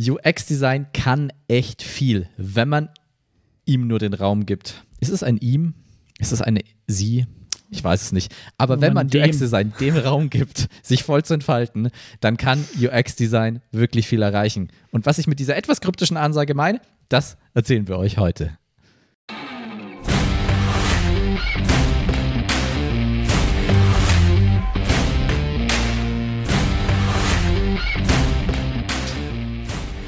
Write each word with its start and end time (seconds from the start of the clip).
UX-Design 0.00 0.86
kann 0.92 1.32
echt 1.48 1.82
viel, 1.82 2.28
wenn 2.36 2.68
man 2.68 2.88
ihm 3.66 3.86
nur 3.86 3.98
den 3.98 4.14
Raum 4.14 4.46
gibt. 4.46 4.84
Ist 5.00 5.10
es 5.10 5.22
ein 5.22 5.36
ihm? 5.36 5.74
Ist 6.18 6.32
es 6.32 6.40
eine 6.40 6.60
sie? 6.86 7.26
Ich 7.70 7.84
weiß 7.84 8.02
es 8.02 8.12
nicht. 8.12 8.34
Aber 8.58 8.80
wenn, 8.80 8.94
man 8.94 9.06
UX-Design 9.06 9.74
dem 9.78 9.96
Raum 9.96 10.28
gibt, 10.28 10.68
sich 10.82 11.04
voll 11.04 11.24
zu 11.24 11.34
entfalten, 11.34 11.90
dann 12.20 12.36
kann 12.36 12.64
UX-Design 12.80 13.60
wirklich 13.70 14.08
viel 14.08 14.22
erreichen. 14.22 14.70
Und 14.90 15.06
was 15.06 15.18
ich 15.18 15.26
mit 15.26 15.38
dieser 15.38 15.56
etwas 15.56 15.80
kryptischen 15.80 16.16
Ansage 16.16 16.54
meine, 16.54 16.80
das 17.08 17.36
erzählen 17.54 17.86
wir 17.86 17.98
euch 17.98 18.18
heute. 18.18 18.58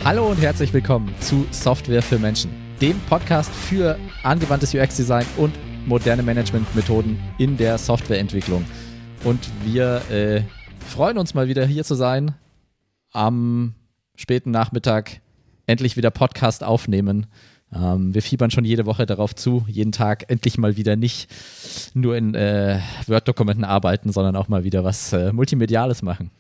Hallo 0.05 0.29
und 0.29 0.41
herzlich 0.41 0.73
willkommen 0.73 1.15
zu 1.21 1.47
Software 1.53 2.03
für 2.03 2.19
Menschen, 2.19 2.51
dem 2.81 2.99
Podcast 3.09 3.55
für 3.55 3.97
angewandtes 4.25 4.75
UX-Design 4.75 5.25
und 5.37 5.55
moderne 5.87 6.25
Managementmethoden 6.25 7.21
in 7.39 7.57
der 7.57 7.79
Softwareentwicklung. 7.79 8.65
Und 9.23 9.39
wir 9.63 10.03
äh, 10.11 10.43
freuen 10.85 11.19
uns 11.19 11.35
mal 11.35 11.47
wieder 11.47 11.65
hier 11.65 11.85
zu 11.85 11.95
sein, 11.95 12.35
am 13.13 13.75
späten 14.17 14.51
Nachmittag 14.51 15.21
endlich 15.69 15.97
wieder 15.97 16.11
Podcast 16.11 16.65
aufnehmen. 16.65 17.27
Ähm, 17.73 18.13
wir 18.13 18.23
fiebern 18.23 18.51
schon 18.51 18.65
jede 18.65 18.87
Woche 18.87 19.07
darauf 19.07 19.37
zu, 19.37 19.65
jeden 19.69 19.93
Tag 19.93 20.29
endlich 20.29 20.59
mal 20.59 20.77
wieder 20.77 20.97
nicht 20.97 21.31
nur 21.95 22.17
in 22.17 22.35
äh, 22.35 22.81
Word-Dokumenten 23.07 23.63
arbeiten, 23.63 24.11
sondern 24.11 24.35
auch 24.35 24.49
mal 24.49 24.65
wieder 24.65 24.83
was 24.83 25.13
äh, 25.13 25.33
Multimediales 25.33 26.03
machen. 26.03 26.33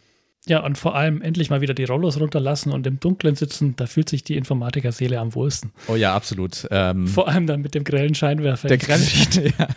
Ja, 0.46 0.64
und 0.64 0.76
vor 0.76 0.96
allem 0.96 1.22
endlich 1.22 1.50
mal 1.50 1.60
wieder 1.60 1.72
die 1.74 1.84
Rollos 1.84 2.18
runterlassen 2.18 2.72
und 2.72 2.84
im 2.86 2.98
Dunkeln 2.98 3.36
sitzen, 3.36 3.76
da 3.76 3.86
fühlt 3.86 4.08
sich 4.08 4.24
die 4.24 4.36
Informatikerseele 4.36 5.20
am 5.20 5.34
wohlsten. 5.34 5.72
Oh 5.86 5.94
ja, 5.94 6.14
absolut. 6.16 6.66
Ähm, 6.72 7.06
vor 7.06 7.28
allem 7.28 7.46
dann 7.46 7.60
mit 7.60 7.74
dem 7.74 7.84
grellen 7.84 8.14
Scheinwerfer. 8.14 8.66
Der 8.66 8.78
grelle, 8.78 9.04
ja. 9.58 9.68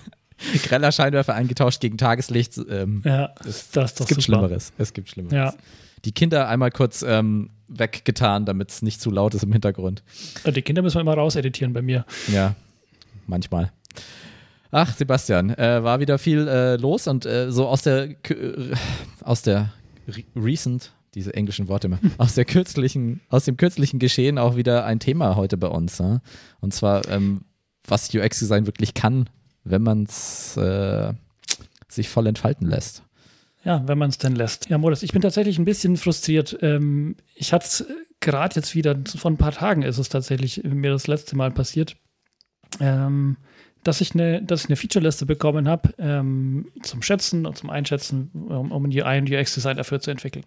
Greller 0.63 0.91
Scheinwerfer 0.91 1.35
eingetauscht 1.35 1.81
gegen 1.81 1.97
Tageslicht. 1.97 2.59
Ähm, 2.69 3.03
ja, 3.05 3.29
das, 3.43 3.69
das 3.69 3.91
ist 3.91 3.99
doch 3.99 4.05
Es 4.05 4.09
gibt 4.09 4.09
super. 4.09 4.21
Schlimmeres. 4.39 4.73
Es 4.77 4.93
gibt 4.93 5.09
Schlimmeres. 5.09 5.35
Ja. 5.35 5.53
Die 6.03 6.11
Kinder 6.11 6.47
einmal 6.47 6.71
kurz 6.71 7.03
ähm, 7.07 7.51
weggetan, 7.67 8.45
damit 8.45 8.71
es 8.71 8.81
nicht 8.81 9.01
zu 9.01 9.11
laut 9.11 9.35
ist 9.35 9.43
im 9.43 9.51
Hintergrund. 9.51 10.03
Die 10.45 10.61
Kinder 10.61 10.81
müssen 10.81 10.97
wir 10.97 11.01
immer 11.01 11.13
rauseditieren 11.15 11.73
bei 11.73 11.81
mir. 11.81 12.05
Ja, 12.27 12.55
manchmal. 13.27 13.71
Ach, 14.71 14.93
Sebastian, 14.93 15.51
äh, 15.51 15.83
war 15.83 15.99
wieder 15.99 16.17
viel 16.17 16.47
äh, 16.47 16.75
los 16.75 17.07
und 17.07 17.25
äh, 17.25 17.51
so 17.51 17.67
aus 17.67 17.83
der, 17.83 18.09
äh, 18.09 18.15
aus 19.21 19.41
der 19.41 19.71
recent, 20.35 20.93
diese 21.13 21.33
englischen 21.33 21.67
Worte 21.67 21.87
immer, 21.87 21.99
aus, 22.17 22.35
der 22.35 22.45
kürzlichen, 22.45 23.21
aus 23.29 23.45
dem 23.45 23.57
kürzlichen 23.57 23.99
Geschehen 23.99 24.37
auch 24.37 24.55
wieder 24.55 24.85
ein 24.85 24.99
Thema 24.99 25.35
heute 25.35 25.57
bei 25.57 25.67
uns. 25.67 25.97
Ja? 25.97 26.21
Und 26.59 26.73
zwar, 26.73 27.07
ähm, 27.09 27.41
was 27.87 28.13
UX-Design 28.13 28.65
wirklich 28.65 28.93
kann, 28.93 29.29
wenn 29.63 29.81
man 29.81 30.03
es 30.03 30.57
äh, 30.57 31.13
sich 31.87 32.09
voll 32.09 32.27
entfalten 32.27 32.67
lässt. 32.67 33.03
Ja, 33.63 33.87
wenn 33.87 33.97
man 33.97 34.09
es 34.09 34.19
denn 34.19 34.35
lässt. 34.35 34.69
Ja, 34.69 34.77
Modus, 34.77 35.01
ich 35.01 35.11
bin 35.11 35.23
tatsächlich 35.23 35.57
ein 35.57 35.65
bisschen 35.65 35.97
frustriert. 35.97 36.57
Ähm, 36.61 37.15
ich 37.33 37.51
hatte 37.51 37.65
es 37.65 37.85
gerade 38.19 38.55
jetzt 38.55 38.75
wieder, 38.75 38.95
vor 39.15 39.31
ein 39.31 39.37
paar 39.37 39.53
Tagen 39.53 39.81
ist 39.81 39.97
es 39.97 40.09
tatsächlich 40.09 40.63
mir 40.63 40.91
das 40.91 41.07
letzte 41.07 41.35
Mal 41.35 41.51
passiert. 41.51 41.95
Ähm, 42.79 43.37
dass 43.85 44.01
ich 44.01 44.13
eine, 44.13 44.41
dass 44.41 44.63
ich 44.63 44.69
eine 44.69 44.75
Featureliste 44.75 45.25
bekommen 45.25 45.69
habe 45.69 45.93
ähm, 45.97 46.67
zum 46.81 47.01
Schätzen 47.01 47.45
und 47.45 47.57
zum 47.57 47.69
Einschätzen, 47.69 48.31
um, 48.33 48.71
um 48.71 48.85
ein 48.85 49.23
UX-Design 49.23 49.77
dafür 49.77 50.01
zu 50.01 50.11
entwickeln. 50.11 50.43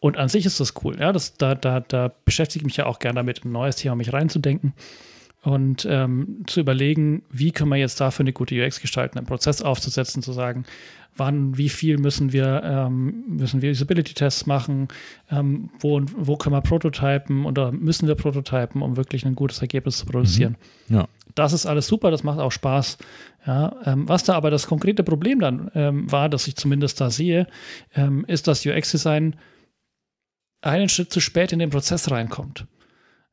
Und 0.00 0.18
an 0.18 0.28
sich 0.28 0.44
ist 0.44 0.60
das 0.60 0.74
cool. 0.82 0.98
Ja, 0.98 1.12
das, 1.12 1.36
da, 1.36 1.54
da, 1.54 1.80
da 1.80 2.12
beschäftige 2.24 2.62
ich 2.62 2.66
mich 2.66 2.76
ja 2.76 2.86
auch 2.86 2.98
gerne 2.98 3.16
damit, 3.16 3.44
ein 3.44 3.52
neues 3.52 3.76
Thema 3.76 3.94
mich 3.94 4.12
reinzudenken 4.12 4.74
und 5.44 5.86
ähm, 5.88 6.42
zu 6.46 6.60
überlegen, 6.60 7.22
wie 7.30 7.52
können 7.52 7.70
wir 7.70 7.76
jetzt 7.76 8.00
dafür 8.00 8.24
eine 8.24 8.32
gute 8.32 8.54
UX 8.54 8.80
gestalten, 8.80 9.18
einen 9.18 9.26
Prozess 9.26 9.60
aufzusetzen, 9.60 10.22
zu 10.22 10.32
sagen, 10.32 10.64
wann, 11.16 11.56
wie 11.58 11.68
viel 11.68 11.98
müssen 11.98 12.32
wir, 12.32 12.62
ähm, 12.64 13.24
müssen 13.28 13.60
wir 13.60 13.70
Usability-Tests 13.70 14.46
machen, 14.46 14.88
ähm, 15.30 15.68
wo, 15.78 16.00
wo 16.16 16.36
können 16.36 16.54
wir 16.54 16.62
prototypen 16.62 17.44
oder 17.44 17.72
müssen 17.72 18.08
wir 18.08 18.14
prototypen, 18.14 18.80
um 18.80 18.96
wirklich 18.96 19.26
ein 19.26 19.34
gutes 19.34 19.60
Ergebnis 19.60 19.98
zu 19.98 20.06
produzieren. 20.06 20.56
Mhm. 20.88 20.96
Ja. 20.96 21.08
Das 21.34 21.52
ist 21.52 21.66
alles 21.66 21.88
super, 21.88 22.10
das 22.10 22.22
macht 22.22 22.38
auch 22.38 22.52
Spaß. 22.52 22.96
Ja, 23.46 23.76
ähm, 23.84 24.08
was 24.08 24.24
da 24.24 24.34
aber 24.34 24.50
das 24.50 24.66
konkrete 24.66 25.04
Problem 25.04 25.40
dann 25.40 25.70
ähm, 25.74 26.10
war, 26.10 26.30
dass 26.30 26.48
ich 26.48 26.56
zumindest 26.56 27.00
da 27.00 27.10
sehe, 27.10 27.46
ähm, 27.94 28.24
ist, 28.26 28.48
dass 28.48 28.64
UX-Design 28.64 29.36
einen 30.62 30.88
Schritt 30.88 31.12
zu 31.12 31.20
spät 31.20 31.52
in 31.52 31.58
den 31.58 31.70
Prozess 31.70 32.10
reinkommt. 32.10 32.66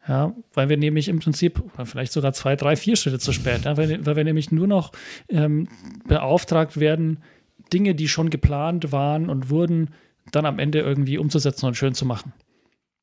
Ja, 0.07 0.33
weil 0.53 0.67
wir 0.67 0.77
nämlich 0.77 1.09
im 1.09 1.19
Prinzip, 1.19 1.61
vielleicht 1.83 2.11
sogar 2.11 2.33
zwei, 2.33 2.55
drei, 2.55 2.75
vier 2.75 2.95
Schritte 2.95 3.19
zu 3.19 3.33
spät, 3.33 3.65
ja, 3.65 3.77
weil, 3.77 4.03
weil 4.05 4.15
wir 4.15 4.23
nämlich 4.23 4.51
nur 4.51 4.65
noch 4.65 4.91
ähm, 5.29 5.67
beauftragt 6.07 6.79
werden, 6.79 7.19
Dinge, 7.71 7.93
die 7.93 8.07
schon 8.07 8.29
geplant 8.31 8.91
waren 8.91 9.29
und 9.29 9.49
wurden, 9.51 9.91
dann 10.31 10.45
am 10.45 10.59
Ende 10.59 10.79
irgendwie 10.79 11.17
umzusetzen 11.17 11.67
und 11.67 11.75
schön 11.75 11.93
zu 11.93 12.05
machen. 12.05 12.33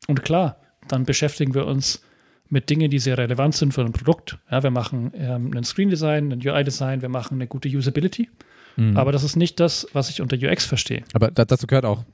Und 0.09 0.23
klar, 0.23 0.61
dann 0.89 1.05
beschäftigen 1.05 1.55
wir 1.55 1.67
uns 1.67 2.03
mit 2.49 2.71
Dingen, 2.71 2.91
die 2.91 2.99
sehr 2.99 3.19
relevant 3.19 3.55
sind 3.55 3.75
für 3.75 3.83
ein 3.83 3.93
Produkt. 3.93 4.39
Ja, 4.51 4.63
wir 4.63 4.71
machen 4.71 5.13
ähm, 5.15 5.53
ein 5.55 5.65
Screen-Design, 5.65 6.33
ein 6.33 6.41
UI-Design, 6.45 7.03
wir 7.03 7.09
machen 7.09 7.35
eine 7.35 7.47
gute 7.47 7.69
Usability. 7.69 8.29
Mhm. 8.77 8.97
Aber 8.97 9.13
das 9.13 9.23
ist 9.23 9.37
nicht 9.37 9.61
das, 9.61 9.87
was 9.93 10.09
ich 10.09 10.21
unter 10.21 10.37
UX 10.37 10.65
verstehe. 10.65 11.05
Aber 11.13 11.31
dazu 11.31 11.67
gehört 11.67 11.85
auch, 11.85 12.05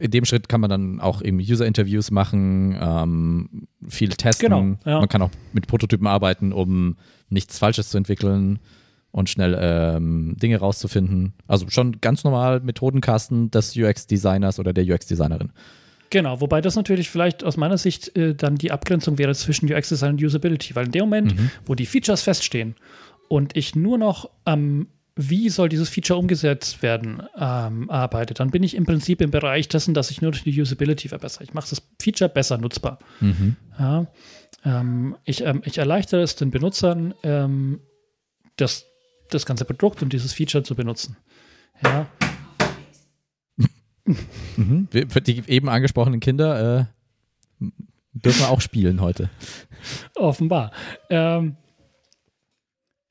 in 0.00 0.10
dem 0.10 0.24
Schritt 0.24 0.48
kann 0.48 0.60
man 0.60 0.70
dann 0.70 1.00
auch 1.00 1.22
eben 1.22 1.38
User-Interviews 1.38 2.10
machen, 2.10 2.76
ähm, 2.80 3.68
viel 3.86 4.08
testen. 4.08 4.48
Genau, 4.48 4.76
ja. 4.84 4.98
Man 4.98 5.08
kann 5.08 5.22
auch 5.22 5.30
mit 5.52 5.66
Prototypen 5.66 6.06
arbeiten, 6.06 6.52
um 6.52 6.96
nichts 7.28 7.58
Falsches 7.58 7.90
zu 7.90 7.98
entwickeln 7.98 8.58
und 9.12 9.28
schnell 9.28 9.56
ähm, 9.60 10.36
Dinge 10.42 10.56
rauszufinden. 10.58 11.34
Also 11.46 11.68
schon 11.68 12.00
ganz 12.00 12.24
normal 12.24 12.60
Methodenkasten 12.60 13.50
des 13.50 13.76
UX-Designers 13.76 14.58
oder 14.58 14.72
der 14.72 14.84
UX-Designerin. 14.84 15.52
Genau, 16.08 16.40
wobei 16.40 16.60
das 16.60 16.76
natürlich 16.76 17.10
vielleicht 17.10 17.44
aus 17.44 17.56
meiner 17.56 17.78
Sicht 17.78 18.16
äh, 18.16 18.34
dann 18.34 18.56
die 18.56 18.72
Abgrenzung 18.72 19.18
wäre 19.18 19.34
zwischen 19.34 19.72
UX-Design 19.72 20.12
und 20.14 20.24
Usability, 20.24 20.74
weil 20.74 20.86
in 20.86 20.92
dem 20.92 21.02
Moment, 21.02 21.38
mhm. 21.38 21.50
wo 21.66 21.74
die 21.74 21.86
Features 21.86 22.22
feststehen 22.22 22.74
und 23.28 23.56
ich 23.56 23.76
nur 23.76 23.98
noch 23.98 24.30
am 24.44 24.60
ähm, 24.60 24.86
wie 25.16 25.48
soll 25.48 25.68
dieses 25.68 25.88
Feature 25.88 26.18
umgesetzt 26.18 26.82
werden, 26.82 27.22
ähm, 27.36 27.90
arbeite, 27.90 28.34
dann 28.34 28.50
bin 28.50 28.62
ich 28.62 28.74
im 28.74 28.84
Prinzip 28.84 29.20
im 29.20 29.30
Bereich 29.30 29.68
dessen, 29.68 29.94
dass 29.94 30.10
ich 30.10 30.22
nur 30.22 30.32
die 30.32 30.60
Usability 30.60 31.08
verbessere. 31.08 31.44
Ich 31.44 31.54
mache 31.54 31.68
das 31.68 31.82
Feature 32.00 32.30
besser 32.30 32.58
nutzbar. 32.58 32.98
Mhm. 33.20 33.56
Ja, 33.78 34.06
ähm, 34.64 35.16
ich, 35.24 35.44
ähm, 35.44 35.62
ich, 35.64 35.78
erleichtere 35.78 36.22
es 36.22 36.36
den 36.36 36.50
Benutzern, 36.50 37.14
ähm, 37.22 37.80
das, 38.56 38.86
das 39.30 39.46
ganze 39.46 39.64
Produkt 39.64 40.02
und 40.02 40.12
dieses 40.12 40.32
Feature 40.32 40.64
zu 40.64 40.74
benutzen. 40.74 41.16
Ja. 41.82 42.06
Mhm. 44.56 44.88
Für 45.08 45.20
die 45.20 45.42
eben 45.46 45.68
angesprochenen 45.68 46.20
Kinder 46.20 46.88
äh, 47.60 47.66
dürfen 48.12 48.40
wir 48.40 48.50
auch 48.50 48.60
spielen 48.60 49.00
heute. 49.00 49.30
Offenbar. 50.16 50.72
Ähm, 51.08 51.56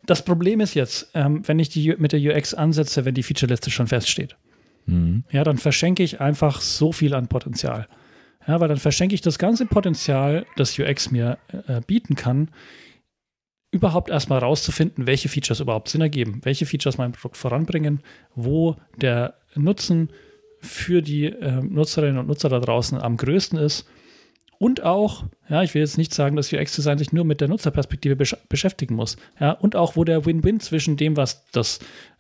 das 0.10 0.24
Problem 0.24 0.60
ist 0.60 0.74
jetzt, 0.74 1.12
ähm, 1.14 1.48
wenn 1.48 1.60
ich 1.60 1.70
die 1.70 1.96
mit 1.98 2.12
der 2.12 2.20
UX 2.20 2.54
ansetze, 2.54 3.06
wenn 3.06 3.14
die 3.14 3.24
Featureliste 3.24 3.70
schon 3.70 3.88
feststeht, 3.88 4.36
mhm. 4.86 5.24
ja, 5.32 5.44
dann 5.44 5.58
verschenke 5.58 6.04
ich 6.04 6.20
einfach 6.20 6.62
so 6.62 6.92
viel 6.92 7.14
an 7.14 7.28
Potenzial. 7.28 7.88
Ja, 8.48 8.60
weil 8.60 8.70
dann 8.70 8.78
verschenke 8.78 9.14
ich 9.14 9.22
das 9.22 9.38
ganze 9.38 9.66
Potenzial, 9.66 10.46
das 10.56 10.80
UX 10.80 11.12
mir 11.12 11.38
äh, 11.68 11.82
bieten 11.86 12.16
kann, 12.16 12.50
überhaupt 13.72 14.10
erstmal 14.10 14.40
rauszufinden, 14.40 15.06
welche 15.06 15.30
Features 15.30 15.60
überhaupt 15.60 15.90
Sinn 15.90 16.02
ergeben, 16.02 16.42
welche 16.44 16.66
Features 16.66 16.98
mein 16.98 17.12
Produkt 17.12 17.38
voranbringen, 17.38 18.02
wo 18.34 18.78
der 18.96 19.36
Nutzen 19.56 20.10
für 20.60 21.04
die 21.04 21.26
äh, 21.26 21.62
Nutzerinnen 21.62 22.18
und 22.18 22.28
Nutzer 22.28 22.50
da 22.50 22.60
draußen 22.60 22.98
am 22.98 23.18
größten 23.18 23.60
ist. 23.60 23.88
Und 24.60 24.84
auch, 24.84 25.24
ja, 25.48 25.64
ich 25.64 25.74
will 25.74 25.82
jetzt 25.82 25.98
nicht 25.98 26.14
sagen, 26.14 26.36
dass 26.36 26.52
UX-Design 26.52 26.98
sich 26.98 27.14
nur 27.14 27.24
mit 27.24 27.40
der 27.40 27.48
Nutzerperspektive 27.48 28.18
besch 28.18 28.36
beschäftigen 28.50 28.94
muss. 28.94 29.16
Ja, 29.40 29.52
und 29.54 29.78
auch, 29.78 29.96
wo 29.96 30.04
der 30.04 30.26
Win-Win 30.26 30.60
zwischen 30.60 30.98
dem, 30.98 31.16
was 31.16 31.46
das, 31.54 31.80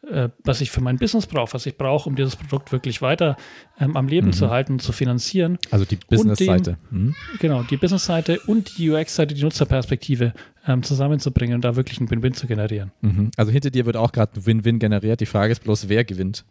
äh, 0.09 0.29
was 0.45 0.61
ich 0.61 0.71
für 0.71 0.79
mein 0.79 0.97
Business 0.97 1.27
brauche, 1.27 1.53
was 1.53 1.65
ich 1.65 1.77
brauche, 1.77 2.07
um 2.07 2.15
dieses 2.15 2.37
Produkt 2.37 2.71
wirklich 2.71 3.01
weiter 3.01 3.35
ähm, 3.77 3.97
am 3.97 4.07
Leben 4.07 4.27
mhm. 4.27 4.33
zu 4.33 4.49
halten 4.49 4.73
und 4.73 4.81
zu 4.81 4.93
finanzieren. 4.93 5.57
Also 5.69 5.83
die 5.83 5.97
Business-Seite. 5.97 6.77
Mhm. 6.91 7.13
Genau, 7.39 7.63
die 7.63 7.75
Business-Seite 7.75 8.39
und 8.47 8.77
die 8.77 8.89
UX-Seite, 8.89 9.35
die 9.35 9.43
Nutzerperspektive 9.43 10.31
ähm, 10.65 10.81
zusammenzubringen 10.81 11.55
und 11.55 11.65
da 11.65 11.75
wirklich 11.75 11.99
einen 11.99 12.09
Win-Win 12.09 12.35
zu 12.35 12.47
generieren. 12.47 12.93
Mhm. 13.01 13.31
Also 13.35 13.51
hinter 13.51 13.69
dir 13.69 13.85
wird 13.85 13.97
auch 13.97 14.13
gerade 14.13 14.39
ein 14.39 14.45
Win-Win 14.45 14.79
generiert. 14.79 15.19
Die 15.19 15.25
Frage 15.25 15.51
ist 15.51 15.63
bloß, 15.65 15.89
wer 15.89 16.05
gewinnt. 16.05 16.45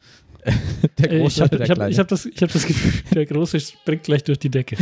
der 0.99 1.08
Große 1.08 1.34
ich 1.34 1.41
habe 1.41 1.69
hab, 1.69 1.99
hab 1.99 2.08
das, 2.08 2.26
hab 2.26 2.52
das 2.52 2.67
Gefühl, 2.67 3.02
der 3.14 3.26
Große 3.26 3.58
springt 3.61 4.05
gleich 4.05 4.25
durch 4.25 4.38
die 4.38 4.50
Decke. 4.50 4.76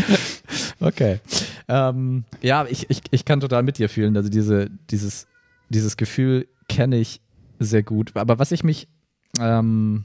Okay. 0.80 1.20
Ähm, 1.68 2.24
ja, 2.42 2.66
ich, 2.68 2.90
ich, 2.90 3.02
ich 3.10 3.24
kann 3.24 3.40
total 3.40 3.62
mit 3.62 3.78
dir 3.78 3.88
fühlen. 3.88 4.16
Also 4.16 4.28
diese, 4.28 4.70
dieses, 4.90 5.26
dieses 5.68 5.96
Gefühl 5.96 6.46
kenne 6.68 6.98
ich 6.98 7.20
sehr 7.58 7.82
gut. 7.82 8.16
Aber 8.16 8.38
was 8.38 8.52
ich 8.52 8.62
mich, 8.62 8.88
ähm, 9.40 10.04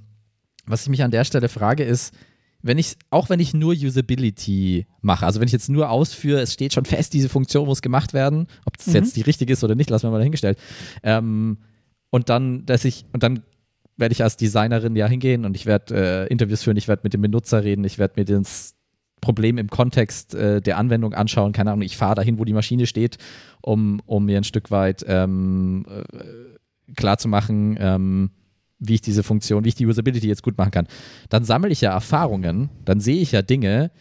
was 0.66 0.84
ich 0.84 0.90
mich 0.90 1.04
an 1.04 1.12
der 1.12 1.26
Stelle 1.26 1.50
frage, 1.50 1.84
ist, 1.84 2.14
wenn 2.62 2.78
ich, 2.78 2.98
auch 3.10 3.30
wenn 3.30 3.40
ich 3.40 3.54
nur 3.54 3.74
Usability 3.74 4.86
mache, 5.02 5.26
also 5.26 5.40
wenn 5.40 5.48
ich 5.48 5.52
jetzt 5.52 5.70
nur 5.70 5.90
ausführe, 5.90 6.42
es 6.42 6.54
steht 6.54 6.74
schon 6.74 6.86
fest, 6.86 7.14
diese 7.14 7.30
Funktion 7.30 7.66
muss 7.66 7.82
gemacht 7.82 8.14
werden, 8.14 8.48
ob 8.66 8.78
das 8.78 8.88
mhm. 8.88 8.94
jetzt 8.94 9.16
die 9.16 9.22
richtige 9.22 9.54
ist 9.54 9.64
oder 9.64 9.76
nicht, 9.76 9.90
lassen 9.90 10.08
wir 10.08 10.12
mal 10.12 10.20
dahingestellt. 10.20 10.60
Ähm, 11.02 11.58
und 12.12 12.30
dann, 12.30 12.66
dass 12.66 12.86
ich, 12.86 13.06
und 13.14 13.24
dann 13.24 13.44
werde 13.98 14.14
ich 14.14 14.24
als 14.24 14.38
Designerin 14.38 14.96
ja 14.96 15.08
hingehen 15.08 15.46
und 15.46 15.56
ich 15.56 15.66
werde 15.66 16.26
äh, 16.26 16.28
Interviews 16.28 16.64
führen, 16.64 16.78
ich 16.78 16.88
werde 16.88 17.02
mit 17.04 17.14
dem 17.14 17.22
Benutzer 17.22 17.64
reden, 17.64 17.84
ich 17.84 17.98
werde 17.98 18.14
mir 18.18 18.26
das 18.26 18.76
Problem 19.22 19.58
im 19.58 19.70
Kontext 19.70 20.36
äh, 20.36 20.62
der 20.62 20.78
Anwendung 20.78 21.14
anschauen. 21.14 21.54
Keine 21.54 21.72
Ahnung, 21.72 21.84
ich 21.84 21.96
fahre 21.96 22.16
dahin, 22.16 22.40
wo 22.40 22.46
die 22.46 22.54
Maschine 22.54 22.88
steht, 22.88 23.18
um, 23.62 24.02
um 24.06 24.26
mir 24.26 24.38
ein 24.38 24.44
Stück 24.44 24.72
weit 24.72 25.06
ähm, 25.08 25.86
äh, 25.88 26.94
klarzumachen, 26.96 27.78
ähm, 27.80 28.32
wie 28.80 28.96
ich 28.96 29.02
diese 29.02 29.24
Funktion, 29.24 29.64
wie 29.64 29.70
ich 29.70 29.76
die 29.76 29.86
Usability 29.86 30.28
jetzt 30.28 30.44
gut 30.44 30.58
machen 30.58 30.72
kann. 30.72 30.88
Dann 31.30 31.44
sammle 31.44 31.70
ich 31.70 31.82
ja 31.82 31.92
Erfahrungen, 31.92 32.70
dann 32.84 33.00
sehe 33.00 33.22
ich 33.22 33.32
ja 33.32 33.44
Dinge, 33.44 33.92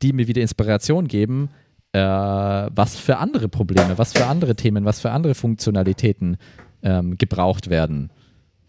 die 0.00 0.12
mir 0.12 0.28
wieder 0.28 0.42
Inspiration 0.42 1.08
geben, 1.08 1.50
äh, 1.92 1.98
was 2.00 2.96
für 2.96 3.18
andere 3.18 3.48
Probleme, 3.48 3.98
was 3.98 4.12
für 4.12 4.26
andere 4.26 4.54
Themen, 4.54 4.84
was 4.84 5.00
für 5.00 5.10
andere 5.10 5.34
Funktionalitäten 5.34 6.36
ähm, 6.82 7.18
gebraucht 7.18 7.68
werden. 7.68 8.10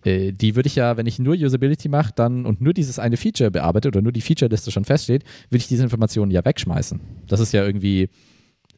Äh, 0.03 0.31
die 0.31 0.55
würde 0.55 0.67
ich 0.67 0.75
ja, 0.75 0.97
wenn 0.97 1.05
ich 1.05 1.19
nur 1.19 1.35
Usability 1.35 1.89
mache 1.89 2.13
dann 2.15 2.45
und 2.45 2.61
nur 2.61 2.73
dieses 2.73 2.99
eine 2.99 3.17
Feature 3.17 3.51
bearbeite 3.51 3.89
oder 3.89 4.01
nur 4.01 4.11
die 4.11 4.21
Feature-Liste 4.21 4.71
schon 4.71 4.85
feststeht, 4.85 5.23
würde 5.49 5.57
ich 5.57 5.67
diese 5.67 5.83
Informationen 5.83 6.31
ja 6.31 6.43
wegschmeißen. 6.43 6.99
Das 7.27 7.39
ist 7.39 7.51
ja 7.51 7.65
irgendwie 7.65 8.09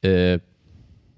äh, 0.01 0.39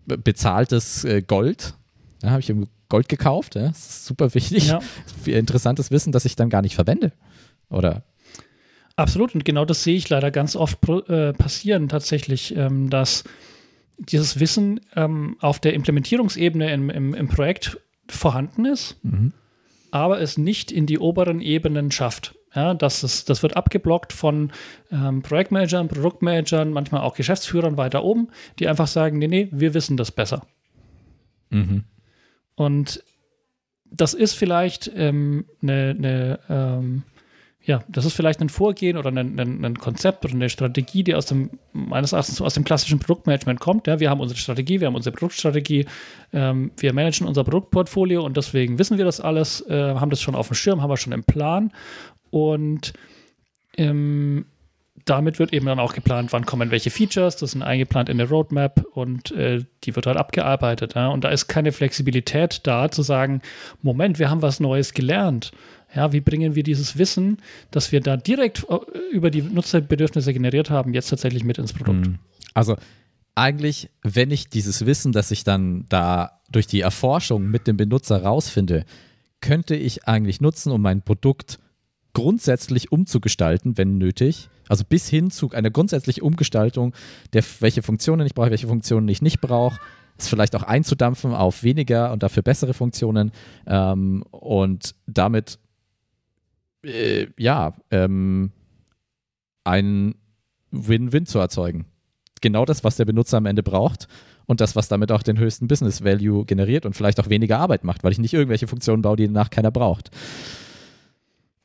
bezahltes 0.05 1.05
äh, 1.05 1.21
Gold. 1.21 1.75
Da 2.19 2.31
habe 2.31 2.41
ich 2.41 2.53
Gold 2.89 3.09
gekauft. 3.09 3.55
Ja? 3.55 3.69
Das 3.69 3.89
ist 3.89 4.05
super 4.05 4.33
wichtig. 4.33 4.67
Ja. 4.67 4.79
Interessantes 5.25 5.91
Wissen, 5.91 6.11
das 6.11 6.25
ich 6.25 6.35
dann 6.35 6.49
gar 6.49 6.61
nicht 6.61 6.75
verwende. 6.75 7.13
Oder 7.69 8.03
Absolut, 8.95 9.33
und 9.33 9.43
genau 9.43 9.65
das 9.65 9.83
sehe 9.83 9.95
ich 9.95 10.07
leider 10.09 10.29
ganz 10.29 10.55
oft 10.55 10.77
äh, 10.87 11.33
passieren 11.33 11.89
tatsächlich, 11.89 12.55
ähm, 12.55 12.91
dass 12.91 13.23
dieses 13.97 14.39
Wissen 14.39 14.81
ähm, 14.95 15.35
auf 15.39 15.59
der 15.59 15.73
Implementierungsebene 15.73 16.71
im, 16.71 16.91
im, 16.91 17.13
im 17.15 17.27
Projekt 17.27 17.79
vorhanden 18.07 18.65
ist, 18.65 18.97
mhm 19.03 19.33
aber 19.93 20.19
es 20.19 20.39
nicht 20.39 20.71
in 20.71 20.87
die 20.87 20.97
oberen 20.97 21.39
Ebenen 21.39 21.91
schafft. 21.91 22.33
Ja, 22.55 22.73
das, 22.73 23.03
ist, 23.03 23.29
das 23.29 23.43
wird 23.43 23.55
abgeblockt 23.55 24.11
von 24.11 24.51
ähm, 24.91 25.21
Projektmanagern, 25.21 25.87
Produktmanagern, 25.87 26.71
manchmal 26.71 27.01
auch 27.01 27.13
Geschäftsführern 27.13 27.77
weiter 27.77 28.03
oben, 28.03 28.29
die 28.57 28.67
einfach 28.67 28.87
sagen, 28.87 29.19
nee, 29.19 29.27
nee, 29.27 29.49
wir 29.51 29.75
wissen 29.75 29.95
das 29.95 30.11
besser. 30.11 30.47
Mhm. 31.51 31.83
Und 32.55 33.03
das 33.85 34.15
ist 34.15 34.33
vielleicht 34.33 34.91
ähm, 34.95 35.45
eine, 35.61 35.95
eine 35.95 36.39
ähm, 36.49 37.03
ja, 37.65 37.81
das 37.87 38.03
ist 38.03 38.13
vielleicht 38.13 38.41
ein 38.41 38.49
Vorgehen 38.49 38.97
oder 38.97 39.09
ein, 39.09 39.39
ein, 39.39 39.63
ein, 39.63 39.77
Konzept 39.77 40.25
oder 40.25 40.33
eine 40.33 40.49
Strategie, 40.49 41.03
die 41.03 41.15
aus 41.15 41.27
dem, 41.27 41.49
meines 41.71 42.11
Erachtens 42.11 42.41
aus 42.41 42.55
dem 42.55 42.65
klassischen 42.65 42.99
Produktmanagement 42.99 43.61
kommt. 43.61 43.87
Ja, 43.87 44.01
wir 44.01 44.09
haben 44.09 44.19
unsere 44.19 44.37
Strategie, 44.37 44.81
wir 44.81 44.87
haben 44.87 44.95
unsere 44.95 45.15
Produktstrategie, 45.15 45.85
ähm, 46.33 46.71
wir 46.77 46.93
managen 46.93 47.25
unser 47.25 47.45
Produktportfolio 47.45 48.23
und 48.23 48.35
deswegen 48.35 48.79
wissen 48.79 48.97
wir 48.97 49.05
das 49.05 49.21
alles, 49.21 49.61
äh, 49.69 49.95
haben 49.95 50.09
das 50.09 50.21
schon 50.21 50.35
auf 50.35 50.47
dem 50.47 50.55
Schirm, 50.55 50.81
haben 50.81 50.89
wir 50.89 50.97
schon 50.97 51.13
im 51.13 51.23
Plan 51.23 51.71
und 52.31 52.91
ähm, 53.77 54.45
damit 55.05 55.39
wird 55.39 55.53
eben 55.53 55.65
dann 55.65 55.79
auch 55.79 55.93
geplant, 55.93 56.33
wann 56.33 56.45
kommen 56.45 56.69
welche 56.69 56.89
Features, 56.89 57.37
das 57.37 57.51
sind 57.51 57.63
eingeplant 57.63 58.09
in 58.09 58.17
der 58.17 58.29
Roadmap 58.29 58.85
und 58.93 59.31
äh, 59.31 59.63
die 59.83 59.95
wird 59.95 60.05
halt 60.05 60.17
abgearbeitet. 60.17 60.95
Ja? 60.95 61.07
Und 61.07 61.23
da 61.23 61.29
ist 61.29 61.47
keine 61.47 61.71
Flexibilität 61.71 62.61
da, 62.63 62.89
zu 62.91 63.01
sagen, 63.01 63.41
Moment, 63.81 64.19
wir 64.19 64.29
haben 64.29 64.41
was 64.41 64.59
Neues 64.59 64.93
gelernt 64.93 65.51
ja, 65.95 66.11
wie 66.11 66.21
bringen 66.21 66.55
wir 66.55 66.63
dieses 66.63 66.97
Wissen, 66.97 67.37
das 67.71 67.91
wir 67.91 68.01
da 68.01 68.17
direkt 68.17 68.65
äh, 68.69 68.77
über 69.11 69.29
die 69.29 69.41
Nutzerbedürfnisse 69.41 70.33
generiert 70.33 70.69
haben, 70.69 70.93
jetzt 70.93 71.09
tatsächlich 71.09 71.43
mit 71.43 71.57
ins 71.57 71.73
Produkt? 71.73 72.05
Hm. 72.05 72.19
Also 72.53 72.75
eigentlich, 73.35 73.89
wenn 74.03 74.31
ich 74.31 74.49
dieses 74.49 74.85
Wissen, 74.85 75.11
das 75.11 75.31
ich 75.31 75.43
dann 75.43 75.85
da 75.89 76.39
durch 76.51 76.67
die 76.67 76.81
Erforschung 76.81 77.49
mit 77.49 77.67
dem 77.67 77.77
Benutzer 77.77 78.23
rausfinde, 78.23 78.85
könnte 79.41 79.75
ich 79.75 80.07
eigentlich 80.07 80.39
nutzen, 80.39 80.71
um 80.71 80.81
mein 80.81 81.01
Produkt 81.01 81.59
grundsätzlich 82.13 82.91
umzugestalten, 82.91 83.77
wenn 83.77 83.97
nötig. 83.97 84.49
Also 84.69 84.83
bis 84.87 85.09
hin 85.09 85.31
zu 85.31 85.51
einer 85.51 85.71
grundsätzlichen 85.71 86.23
Umgestaltung, 86.23 86.93
der, 87.33 87.43
welche 87.59 87.81
Funktionen 87.81 88.25
ich 88.25 88.33
brauche, 88.33 88.51
welche 88.51 88.67
Funktionen 88.67 89.07
ich 89.07 89.21
nicht 89.21 89.41
brauche, 89.41 89.79
es 90.17 90.27
vielleicht 90.27 90.55
auch 90.55 90.63
einzudampfen 90.63 91.33
auf 91.33 91.63
weniger 91.63 92.11
und 92.11 92.23
dafür 92.23 92.43
bessere 92.43 92.73
Funktionen 92.73 93.31
ähm, 93.65 94.23
und 94.31 94.95
damit 95.07 95.57
äh, 96.83 97.27
ja, 97.37 97.73
ähm, 97.91 98.51
ein 99.63 100.15
Win-Win 100.71 101.25
zu 101.25 101.39
erzeugen. 101.39 101.85
Genau 102.41 102.65
das, 102.65 102.83
was 102.83 102.97
der 102.97 103.05
Benutzer 103.05 103.37
am 103.37 103.45
Ende 103.45 103.63
braucht 103.63 104.07
und 104.45 104.59
das, 104.59 104.75
was 104.75 104.89
damit 104.89 105.11
auch 105.11 105.23
den 105.23 105.39
höchsten 105.39 105.67
Business 105.67 106.03
Value 106.03 106.45
generiert 106.45 106.85
und 106.85 106.95
vielleicht 106.95 107.19
auch 107.19 107.29
weniger 107.29 107.59
Arbeit 107.59 107.83
macht, 107.83 108.03
weil 108.03 108.11
ich 108.11 108.19
nicht 108.19 108.33
irgendwelche 108.33 108.67
Funktionen 108.67 109.01
baue, 109.01 109.15
die 109.15 109.27
danach 109.27 109.49
keiner 109.49 109.71
braucht. 109.71 110.11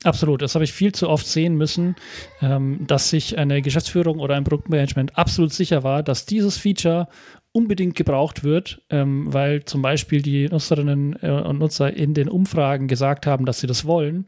Absolut, 0.04 0.42
das 0.42 0.54
habe 0.54 0.64
ich 0.64 0.72
viel 0.72 0.92
zu 0.92 1.08
oft 1.08 1.26
sehen 1.26 1.56
müssen, 1.56 1.96
ähm, 2.40 2.86
dass 2.86 3.10
sich 3.10 3.36
eine 3.36 3.62
Geschäftsführung 3.62 4.20
oder 4.20 4.36
ein 4.36 4.44
Produktmanagement 4.44 5.18
absolut 5.18 5.52
sicher 5.52 5.82
war, 5.82 6.04
dass 6.04 6.24
dieses 6.24 6.56
Feature 6.56 7.08
unbedingt 7.50 7.96
gebraucht 7.96 8.44
wird, 8.44 8.80
ähm, 8.90 9.32
weil 9.32 9.64
zum 9.64 9.82
Beispiel 9.82 10.22
die 10.22 10.48
Nutzerinnen 10.48 11.18
äh, 11.20 11.30
und 11.30 11.58
Nutzer 11.58 11.92
in 11.92 12.14
den 12.14 12.28
Umfragen 12.28 12.86
gesagt 12.86 13.26
haben, 13.26 13.44
dass 13.44 13.58
sie 13.58 13.66
das 13.66 13.86
wollen. 13.86 14.26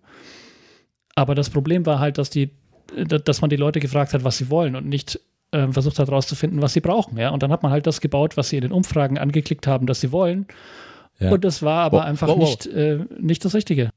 Aber 1.20 1.34
das 1.34 1.50
Problem 1.50 1.84
war 1.84 1.98
halt, 1.98 2.16
dass 2.16 2.30
die, 2.30 2.50
dass 3.06 3.42
man 3.42 3.50
die 3.50 3.56
Leute 3.56 3.78
gefragt 3.78 4.14
hat, 4.14 4.24
was 4.24 4.38
sie 4.38 4.48
wollen 4.48 4.74
und 4.74 4.88
nicht 4.88 5.20
äh, 5.52 5.68
versucht 5.68 5.98
hat 5.98 6.08
herauszufinden, 6.08 6.62
was 6.62 6.72
sie 6.72 6.80
brauchen. 6.80 7.18
Ja? 7.18 7.28
Und 7.28 7.42
dann 7.42 7.52
hat 7.52 7.62
man 7.62 7.70
halt 7.70 7.86
das 7.86 8.00
gebaut, 8.00 8.38
was 8.38 8.48
sie 8.48 8.56
in 8.56 8.62
den 8.62 8.72
Umfragen 8.72 9.18
angeklickt 9.18 9.66
haben, 9.66 9.86
dass 9.86 10.00
sie 10.00 10.12
wollen. 10.12 10.46
Ja. 11.18 11.30
Und 11.30 11.44
das 11.44 11.62
war 11.62 11.84
aber 11.84 11.98
wow, 11.98 12.04
einfach 12.06 12.28
wow, 12.28 12.38
wow. 12.38 12.48
Nicht, 12.48 12.66
äh, 12.68 13.00
nicht 13.20 13.44
das 13.44 13.54
Richtige. 13.54 13.90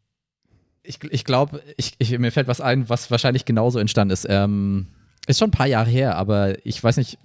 Ich, 0.83 0.99
ich 1.11 1.23
glaube, 1.23 1.61
ich, 1.77 1.93
ich, 1.97 2.19
mir 2.19 2.33
fällt 2.33 2.49
was 2.49 2.59
ein, 2.59 2.89
was 2.89 3.09
wahrscheinlich 3.09 3.45
genauso 3.45 3.79
entstanden 3.79 4.11
ist. 4.11 4.27
Ähm, 4.29 4.87
ist 5.25 5.39
schon 5.39 5.47
ein 5.47 5.51
paar 5.51 5.67
Jahre 5.67 5.89
her, 5.89 6.17
aber 6.17 6.65
ich 6.65 6.83
weiß 6.83 6.97
nicht, 6.97 7.17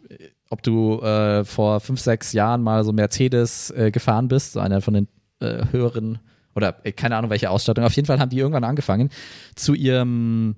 ob 0.48 0.62
du 0.62 1.00
äh, 1.00 1.44
vor 1.44 1.80
fünf, 1.80 1.98
sechs 1.98 2.32
Jahren 2.32 2.62
mal 2.62 2.84
so 2.84 2.92
Mercedes 2.92 3.72
äh, 3.72 3.90
gefahren 3.90 4.28
bist, 4.28 4.52
so 4.52 4.60
einer 4.60 4.80
von 4.80 4.94
den 4.94 5.08
äh, 5.40 5.64
höheren 5.72 6.20
oder 6.54 6.76
äh, 6.84 6.92
keine 6.92 7.16
Ahnung, 7.16 7.30
welche 7.30 7.50
Ausstattung. 7.50 7.84
Auf 7.84 7.94
jeden 7.94 8.06
Fall 8.06 8.18
haben 8.18 8.30
die 8.30 8.38
irgendwann 8.38 8.64
angefangen, 8.64 9.10
zu 9.54 9.74
ihrem 9.74 10.56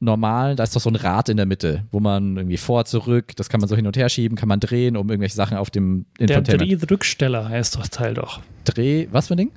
normalen, 0.00 0.56
da 0.56 0.64
ist 0.64 0.76
doch 0.76 0.80
so 0.80 0.90
ein 0.90 0.96
Rad 0.96 1.28
in 1.28 1.36
der 1.36 1.46
Mitte, 1.46 1.84
wo 1.90 2.00
man 2.00 2.36
irgendwie 2.36 2.56
vor, 2.56 2.84
zurück, 2.84 3.34
das 3.36 3.48
kann 3.48 3.60
man 3.60 3.68
so 3.68 3.76
hin 3.76 3.86
und 3.86 3.96
her 3.96 4.08
schieben, 4.08 4.36
kann 4.36 4.48
man 4.48 4.60
drehen, 4.60 4.96
um 4.96 5.08
irgendwelche 5.08 5.34
Sachen 5.34 5.56
auf 5.56 5.70
dem 5.70 6.06
Infotainment. 6.18 6.48
Der 6.48 6.58
Drehdrücksteller 6.58 7.48
heißt 7.48 7.76
das 7.76 7.90
Teil 7.90 8.14
doch. 8.14 8.40
Dreh, 8.64 9.08
was 9.10 9.28
für 9.28 9.34
ein 9.34 9.38
Ding? 9.38 9.52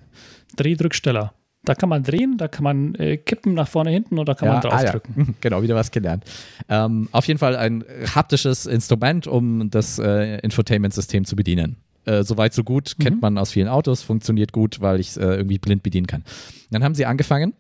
Drehdrücksteller. 0.56 1.34
Da 1.66 1.76
kann 1.76 1.90
man 1.90 2.04
drehen, 2.04 2.38
da 2.38 2.48
kann 2.48 2.64
man 2.64 2.96
äh, 2.96 3.18
kippen 3.18 3.54
nach 3.54 3.68
vorne, 3.68 3.90
hinten 3.90 4.20
oder 4.20 4.36
kann 4.36 4.48
ja, 4.48 4.54
man 4.54 4.62
draufdrücken. 4.62 5.16
Ah, 5.18 5.22
ja. 5.28 5.34
Genau, 5.42 5.62
wieder 5.62 5.76
was 5.76 5.92
gelernt. 5.92 6.24
Ähm, 6.70 7.10
auf 7.12 7.28
jeden 7.28 7.40
Fall 7.40 7.58
ein 7.58 7.84
haptisches 8.16 8.66
Instrument, 8.66 9.28
um 9.28 9.70
das 9.70 10.00
äh, 10.00 10.38
Infotainment-System 10.40 11.26
zu 11.26 11.36
bedienen. 11.36 11.76
Äh, 12.08 12.24
Soweit 12.24 12.54
so 12.54 12.64
gut, 12.64 12.96
mhm. 12.98 13.04
kennt 13.04 13.22
man 13.22 13.38
aus 13.38 13.52
vielen 13.52 13.68
Autos, 13.68 14.02
funktioniert 14.02 14.54
gut, 14.54 14.80
weil 14.80 15.00
ich 15.00 15.10
es 15.10 15.18
äh, 15.18 15.26
irgendwie 15.26 15.60
blind 15.60 15.84
bedienen 15.84 16.08
kann. 16.08 16.24
Dann 16.72 16.84
haben 16.84 16.96
sie 16.96 17.06
angefangen, 17.06 17.54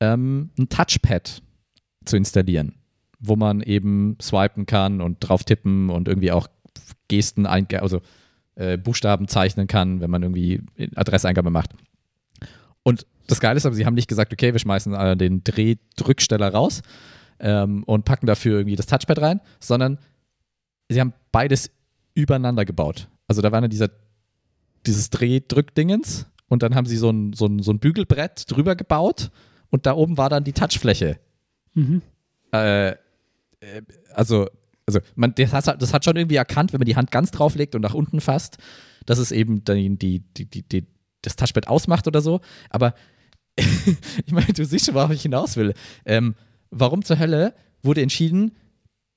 ähm, 0.00 0.50
ein 0.58 0.68
Touchpad 0.68 1.42
zu 2.04 2.16
installieren, 2.16 2.74
wo 3.18 3.34
man 3.34 3.60
eben 3.60 4.16
swipen 4.22 4.66
kann 4.66 5.00
und 5.00 5.18
drauf 5.20 5.42
tippen 5.42 5.90
und 5.90 6.06
irgendwie 6.06 6.30
auch 6.30 6.48
Gesten, 7.08 7.46
also 7.46 8.00
äh, 8.54 8.78
Buchstaben 8.78 9.26
zeichnen 9.26 9.66
kann, 9.66 10.00
wenn 10.00 10.10
man 10.10 10.22
irgendwie 10.22 10.62
Adresseingabe 10.94 11.50
macht. 11.50 11.70
Und 12.82 13.06
das 13.26 13.40
Geile 13.40 13.56
ist 13.56 13.66
aber, 13.66 13.74
sie 13.74 13.84
haben 13.84 13.94
nicht 13.94 14.08
gesagt, 14.08 14.32
okay, 14.32 14.52
wir 14.52 14.60
schmeißen 14.60 14.94
äh, 14.94 15.16
den 15.16 15.42
Drehdrücksteller 15.42 16.52
raus 16.52 16.82
ähm, 17.40 17.82
und 17.84 18.04
packen 18.04 18.26
dafür 18.26 18.58
irgendwie 18.58 18.76
das 18.76 18.86
Touchpad 18.86 19.20
rein, 19.20 19.40
sondern 19.58 19.98
sie 20.88 21.00
haben 21.00 21.12
beides 21.32 21.70
übereinander 22.14 22.64
gebaut. 22.64 23.08
Also 23.26 23.42
da 23.42 23.52
war 23.52 23.60
dann 23.60 23.70
dieser, 23.70 23.90
dieses 24.86 25.10
Drehdrückdingens 25.10 26.26
und 26.48 26.62
dann 26.62 26.74
haben 26.74 26.86
sie 26.86 26.96
so 26.96 27.10
ein, 27.10 27.32
so, 27.32 27.46
ein, 27.46 27.62
so 27.62 27.72
ein 27.72 27.78
Bügelbrett 27.78 28.50
drüber 28.50 28.76
gebaut 28.76 29.30
und 29.70 29.86
da 29.86 29.94
oben 29.94 30.16
war 30.16 30.30
dann 30.30 30.44
die 30.44 30.52
Touchfläche. 30.52 31.18
Mhm. 31.74 32.02
Äh, 32.52 32.90
äh 32.90 32.94
also, 34.14 34.46
also 34.86 35.00
man, 35.14 35.34
das, 35.34 35.52
hat, 35.52 35.82
das 35.82 35.92
hat 35.92 36.04
schon 36.04 36.16
irgendwie 36.16 36.36
erkannt, 36.36 36.72
wenn 36.72 36.78
man 36.78 36.86
die 36.86 36.96
Hand 36.96 37.10
ganz 37.10 37.30
drauflegt 37.30 37.74
und 37.74 37.82
nach 37.82 37.94
unten 37.94 38.20
fasst, 38.20 38.58
dass 39.04 39.18
es 39.18 39.32
eben 39.32 39.64
die, 39.64 40.20
die, 40.20 40.20
die, 40.44 40.62
die, 40.62 40.86
das 41.22 41.36
Touchpad 41.36 41.68
ausmacht 41.68 42.06
oder 42.06 42.20
so. 42.20 42.40
Aber 42.70 42.94
ich 43.56 44.32
meine, 44.32 44.52
du 44.52 44.64
siehst 44.64 44.86
schon, 44.86 44.94
worauf 44.94 45.10
ich 45.10 45.22
hinaus 45.22 45.56
will. 45.56 45.74
Ähm, 46.04 46.34
warum 46.70 47.04
zur 47.04 47.18
Hölle 47.18 47.54
wurde 47.82 48.02
entschieden, 48.02 48.52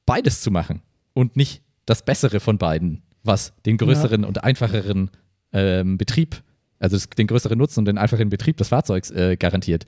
beides 0.05 0.41
zu 0.41 0.49
machen 0.49 0.81
und 1.13 1.35
nicht 1.35 1.61
das 1.85 2.03
Bessere 2.03 2.39
von 2.39 2.57
beiden? 2.57 3.03
Was 3.29 3.53
den 3.65 3.77
größeren 3.77 4.23
ja. 4.23 4.27
und 4.27 4.43
einfacheren 4.43 5.09
ähm, 5.53 5.97
Betrieb, 5.97 6.43
also 6.79 6.97
den 7.17 7.27
größeren 7.27 7.57
Nutzen 7.57 7.79
und 7.79 7.85
den 7.85 7.97
einfachen 7.97 8.29
Betrieb 8.29 8.57
des 8.57 8.67
Fahrzeugs 8.67 9.11
äh, 9.11 9.37
garantiert. 9.37 9.85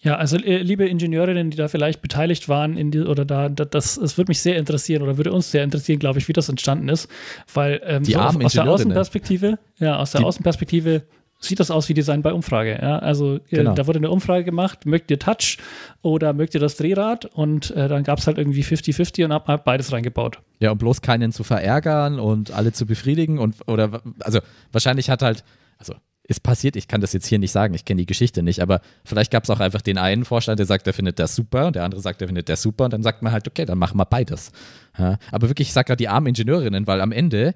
Ja, 0.00 0.16
also 0.16 0.36
äh, 0.36 0.58
liebe 0.58 0.88
Ingenieurinnen, 0.88 1.50
die 1.50 1.56
da 1.56 1.68
vielleicht 1.68 2.02
beteiligt 2.02 2.48
waren 2.48 2.76
in 2.76 2.90
die, 2.90 3.02
oder 3.02 3.24
da, 3.24 3.48
das, 3.48 3.96
es 3.96 4.18
würde 4.18 4.30
mich 4.30 4.40
sehr 4.40 4.56
interessieren 4.56 5.02
oder 5.02 5.16
würde 5.16 5.32
uns 5.32 5.52
sehr 5.52 5.62
interessieren, 5.62 6.00
glaube 6.00 6.18
ich, 6.18 6.26
wie 6.26 6.32
das 6.32 6.48
entstanden 6.48 6.88
ist, 6.88 7.08
weil 7.54 7.80
ähm, 7.84 8.02
die 8.02 8.12
so 8.12 8.18
aus 8.18 8.52
der 8.52 8.68
Außenperspektive, 8.68 9.58
ja, 9.78 9.98
aus 9.98 10.10
der 10.10 10.22
die, 10.22 10.26
Außenperspektive 10.26 11.02
sieht 11.44 11.60
das 11.60 11.70
aus 11.70 11.88
wie 11.88 11.94
Design 11.94 12.22
bei 12.22 12.32
Umfrage. 12.32 12.78
Ja? 12.80 12.98
Also 12.98 13.36
äh, 13.36 13.40
genau. 13.50 13.74
da 13.74 13.86
wurde 13.86 13.98
eine 13.98 14.10
Umfrage 14.10 14.44
gemacht, 14.44 14.86
mögt 14.86 15.10
ihr 15.10 15.18
Touch 15.18 15.58
oder 16.02 16.32
mögt 16.32 16.54
ihr 16.54 16.60
das 16.60 16.76
Drehrad? 16.76 17.26
Und 17.26 17.70
äh, 17.72 17.88
dann 17.88 18.04
gab 18.04 18.18
es 18.18 18.26
halt 18.26 18.38
irgendwie 18.38 18.62
50-50 18.62 19.24
und 19.24 19.32
hab 19.32 19.64
beides 19.64 19.92
reingebaut. 19.92 20.38
Ja, 20.60 20.70
um 20.70 20.78
bloß 20.78 21.02
keinen 21.02 21.32
zu 21.32 21.44
verärgern 21.44 22.18
und 22.18 22.52
alle 22.52 22.72
zu 22.72 22.86
befriedigen 22.86 23.38
und 23.38 23.56
oder 23.66 24.02
also 24.20 24.40
wahrscheinlich 24.70 25.10
hat 25.10 25.22
halt, 25.22 25.44
also 25.78 25.94
ist 26.24 26.42
passiert, 26.42 26.76
ich 26.76 26.86
kann 26.86 27.00
das 27.00 27.12
jetzt 27.12 27.26
hier 27.26 27.40
nicht 27.40 27.50
sagen, 27.50 27.74
ich 27.74 27.84
kenne 27.84 28.00
die 28.00 28.06
Geschichte 28.06 28.42
nicht, 28.42 28.60
aber 28.60 28.80
vielleicht 29.04 29.32
gab 29.32 29.42
es 29.42 29.50
auch 29.50 29.58
einfach 29.58 29.82
den 29.82 29.98
einen 29.98 30.24
Vorstand, 30.24 30.60
der 30.60 30.66
sagt, 30.66 30.86
er 30.86 30.92
findet 30.92 31.18
das 31.18 31.34
super 31.34 31.66
und 31.66 31.76
der 31.76 31.84
andere 31.84 32.00
sagt, 32.00 32.22
er 32.22 32.28
findet 32.28 32.48
das 32.48 32.62
super 32.62 32.84
und 32.84 32.92
dann 32.92 33.02
sagt 33.02 33.22
man 33.22 33.32
halt, 33.32 33.48
okay, 33.48 33.64
dann 33.64 33.78
machen 33.78 33.98
wir 33.98 34.04
beides. 34.04 34.52
Ja? 34.96 35.18
Aber 35.32 35.48
wirklich, 35.48 35.68
ich 35.68 35.74
sage 35.74 35.86
gerade 35.86 35.98
die 35.98 36.08
armen 36.08 36.28
Ingenieurinnen, 36.28 36.86
weil 36.86 37.00
am 37.00 37.10
Ende 37.10 37.54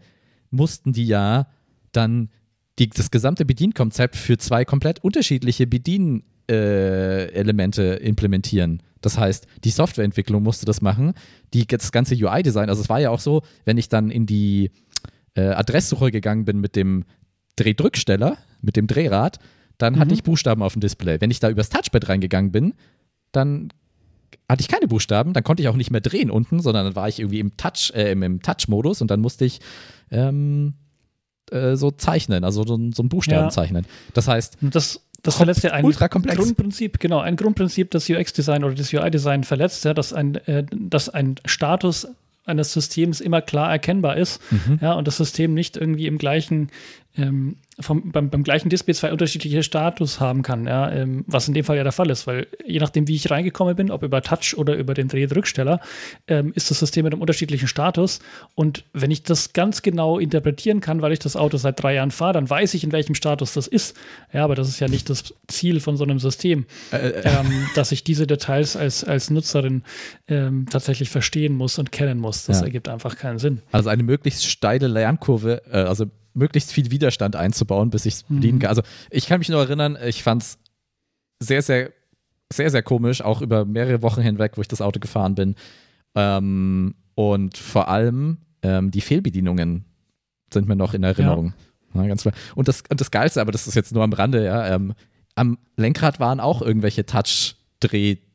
mussten 0.51 0.93
die 0.93 1.07
ja 1.07 1.47
dann 1.93 2.29
die, 2.79 2.91
das 2.91 3.11
gesamte 3.11 3.45
Bedienkonzept 3.45 4.15
für 4.17 4.39
zwei 4.39 4.65
komplett 4.65 5.03
unterschiedliche 5.03 5.67
Bedienelemente 5.67 8.01
äh, 8.01 8.07
implementieren. 8.07 8.83
Das 9.01 9.19
heißt, 9.19 9.49
die 9.65 9.71
Softwareentwicklung 9.71 10.41
musste 10.43 10.67
das 10.67 10.83
machen, 10.83 11.15
die, 11.55 11.67
das 11.67 11.93
ganze 11.93 12.15
UI-Design. 12.15 12.69
Also 12.69 12.83
es 12.83 12.89
war 12.89 13.01
ja 13.01 13.11
auch 13.11 13.21
so, 13.21 13.43
wenn 13.65 13.79
ich 13.79 13.89
dann 13.89 14.11
in 14.11 14.27
die 14.27 14.73
äh, 15.35 15.43
Adresssuche 15.43 16.11
gegangen 16.11 16.45
bin 16.45 16.61
mit 16.61 16.75
dem 16.77 17.05
Drehdrücksteller, 17.57 18.37
mit 18.61 18.77
dem 18.77 18.87
Drehrad, 18.87 19.39
dann 19.79 19.95
mhm. 19.95 20.01
hatte 20.01 20.15
ich 20.15 20.23
Buchstaben 20.23 20.63
auf 20.63 20.75
dem 20.75 20.81
Display. 20.81 21.21
Wenn 21.21 21.31
ich 21.31 21.41
da 21.41 21.51
übers 21.51 21.69
Touchpad 21.69 22.09
reingegangen 22.09 22.53
bin, 22.53 22.75
dann 23.33 23.73
hatte 24.49 24.61
ich 24.61 24.69
keine 24.69 24.89
Buchstaben, 24.89 25.33
dann 25.33 25.45
konnte 25.45 25.63
ich 25.63 25.69
auch 25.69 25.77
nicht 25.77 25.91
mehr 25.91 26.01
drehen 26.01 26.31
unten, 26.31 26.61
sondern 26.61 26.85
dann 26.85 26.97
war 26.97 27.09
ich 27.09 27.21
irgendwie 27.21 27.41
im 27.41 27.57
Touch, 27.57 27.93
äh, 27.95 28.13
im 28.13 28.43
Touch-Modus 28.43 29.03
und 29.03 29.11
dann 29.11 29.21
musste 29.21 29.45
ich 29.45 29.61
ähm, 30.11 30.75
äh, 31.51 31.77
so 31.77 31.91
zeichnen, 31.91 32.45
also 32.45 32.65
so, 32.65 32.79
so 32.93 33.03
einen 33.03 33.09
Buchstaben 33.09 33.45
ja. 33.45 33.51
zeichnen. 33.51 33.87
Das 34.15 34.29
heißt, 34.29 34.59
das, 34.61 35.01
das 35.23 35.37
verletzt 35.37 35.63
ja 35.65 35.73
ein 35.73 35.91
Grundprinzip, 35.91 37.01
genau, 37.01 37.21
ein 37.21 37.37
Grundprinzip, 37.37 37.91
das 37.91 38.09
UX-Design 38.09 38.65
oder 38.65 38.75
das 38.75 38.93
UI-Design 38.93 39.45
verletzt, 39.45 39.85
ja, 39.85 39.95
dass 39.95 40.13
ein, 40.13 40.37
äh, 40.47 40.65
dass 40.73 41.09
ein 41.09 41.37
Status 41.45 42.07
eines 42.45 42.73
Systems 42.73 43.21
immer 43.21 43.43
klar 43.43 43.71
erkennbar 43.71 44.17
ist, 44.17 44.41
mhm. 44.51 44.79
ja, 44.81 44.93
und 44.93 45.09
das 45.09 45.17
System 45.17 45.53
nicht 45.55 45.77
irgendwie 45.77 46.07
im 46.07 46.17
gleichen 46.19 46.71
ähm, 47.17 47.57
vom, 47.79 48.11
beim, 48.11 48.31
beim, 48.31 48.43
gleichen 48.43 48.69
Display 48.69 48.95
zwei 48.95 49.13
unterschiedliche 49.13 49.63
Status 49.63 50.21
haben 50.21 50.43
kann, 50.43 50.67
ja, 50.67 50.91
ähm, 50.91 51.25
was 51.27 51.47
in 51.49 51.55
dem 51.55 51.65
Fall 51.65 51.77
ja 51.77 51.83
der 51.83 51.93
Fall 51.93 52.11
ist, 52.11 52.27
weil 52.27 52.47
je 52.65 52.79
nachdem, 52.79 53.07
wie 53.09 53.15
ich 53.15 53.31
reingekommen 53.31 53.77
bin, 53.77 53.91
ob 53.91 54.03
über 54.03 54.23
Touch 54.23 54.57
oder 54.57 54.75
über 54.77 54.95
den 54.95 55.09
Drehdrücksteller, 55.09 55.81
ähm, 56.27 56.53
ist 56.55 56.71
das 56.71 56.79
System 56.79 57.05
mit 57.05 57.13
einem 57.13 57.21
unterschiedlichen 57.21 57.69
Status. 57.69 58.21
Und 58.55 58.85
wenn 58.93 59.11
ich 59.11 59.23
das 59.23 59.53
ganz 59.53 59.83
genau 59.83 60.19
interpretieren 60.19 60.81
kann, 60.81 61.03
weil 61.03 61.13
ich 61.13 61.19
das 61.19 61.37
Auto 61.37 61.57
seit 61.59 61.83
drei 61.83 61.95
Jahren 61.95 62.11
fahre, 62.11 62.35
dann 62.35 62.49
weiß 62.49 62.75
ich, 62.75 62.85
in 62.85 62.93
welchem 62.93 63.15
Status 63.15 63.53
das 63.53 63.67
ist. 63.67 63.97
Ja, 64.33 64.45
aber 64.45 64.55
das 64.55 64.69
ist 64.69 64.81
ja 64.81 64.89
nicht 64.89 65.11
das 65.11 65.35
Ziel 65.49 65.81
von 65.81 65.97
so 65.97 66.05
einem 66.05 66.19
System, 66.19 66.67
äh, 66.93 66.97
äh. 66.97 67.23
Ähm, 67.25 67.67
dass 67.75 67.93
ich 67.93 68.05
diese 68.05 68.27
Details 68.27 68.77
als, 68.77 69.05
als 69.05 69.31
Nutzerin 69.31 69.83
ähm, 70.29 70.67
tatsächlich 70.71 71.11
verstehen 71.11 71.55
muss 71.55 71.79
und 71.79 71.93
kennen 71.93 72.19
muss. 72.19 72.45
Das 72.45 72.61
ja. 72.61 72.67
ergibt 72.67 72.89
einfach 72.89 73.17
keinen 73.17 73.39
Sinn. 73.39 73.63
Also 73.73 73.91
eine 73.91 74.03
möglichst 74.03 74.47
steile 74.47 74.87
Lernkurve, 74.87 75.63
äh, 75.71 75.79
also 75.79 76.07
möglichst 76.37 76.73
viel 76.73 76.91
Widerstand 76.91 77.37
einzubauen, 77.37 77.91
bis 77.91 78.07
ich 78.07 78.15
es 78.15 78.29
mhm. 78.29 78.37
bedienen 78.37 78.59
kann. 78.59 78.69
Also 78.69 78.83
ich 79.11 79.27
kann 79.27 79.39
mich 79.39 79.49
nur 79.49 79.61
erinnern, 79.61 79.97
ich 80.05 80.23
fand 80.23 80.43
es 80.43 80.59
sehr, 81.41 81.63
sehr, 81.63 81.93
sehr, 82.53 82.71
sehr 82.71 82.83
komisch, 82.83 83.23
auch 83.23 83.43
über 83.43 83.65
mehrere 83.65 84.03
Wochen 84.03 84.23
hinweg, 84.23 84.53
wo 84.57 84.61
ich 84.61 84.69
das 84.69 84.81
Auto 84.81 85.01
gefahren 85.01 85.35
bin. 85.35 85.55
Ähm, 86.15 86.95
und 87.15 87.57
vor 87.57 87.89
allem 87.89 88.39
ähm, 88.63 88.91
die 88.91 89.01
Fehlbedienungen 89.01 89.85
sind 90.53 90.69
mir 90.69 90.77
noch 90.77 90.95
in 90.95 91.03
Erinnerung. 91.03 91.47
Ja. 91.95 92.03
Ja, 92.03 92.09
ganz 92.09 92.23
klar. 92.23 92.35
Und 92.55 92.69
das, 92.69 92.83
und 92.91 93.01
das 93.01 93.11
Geilste, 93.11 93.41
aber 93.41 93.53
das 93.53 93.67
ist 93.67 93.75
jetzt 93.75 93.93
nur 93.93 94.05
am 94.05 94.13
Rande, 94.13 94.45
ja, 94.45 94.75
ähm, 94.75 94.93
am 95.35 95.59
Lenkrad 95.77 96.21
waren 96.21 96.41
auch 96.41 96.63
irgendwelche 96.63 97.07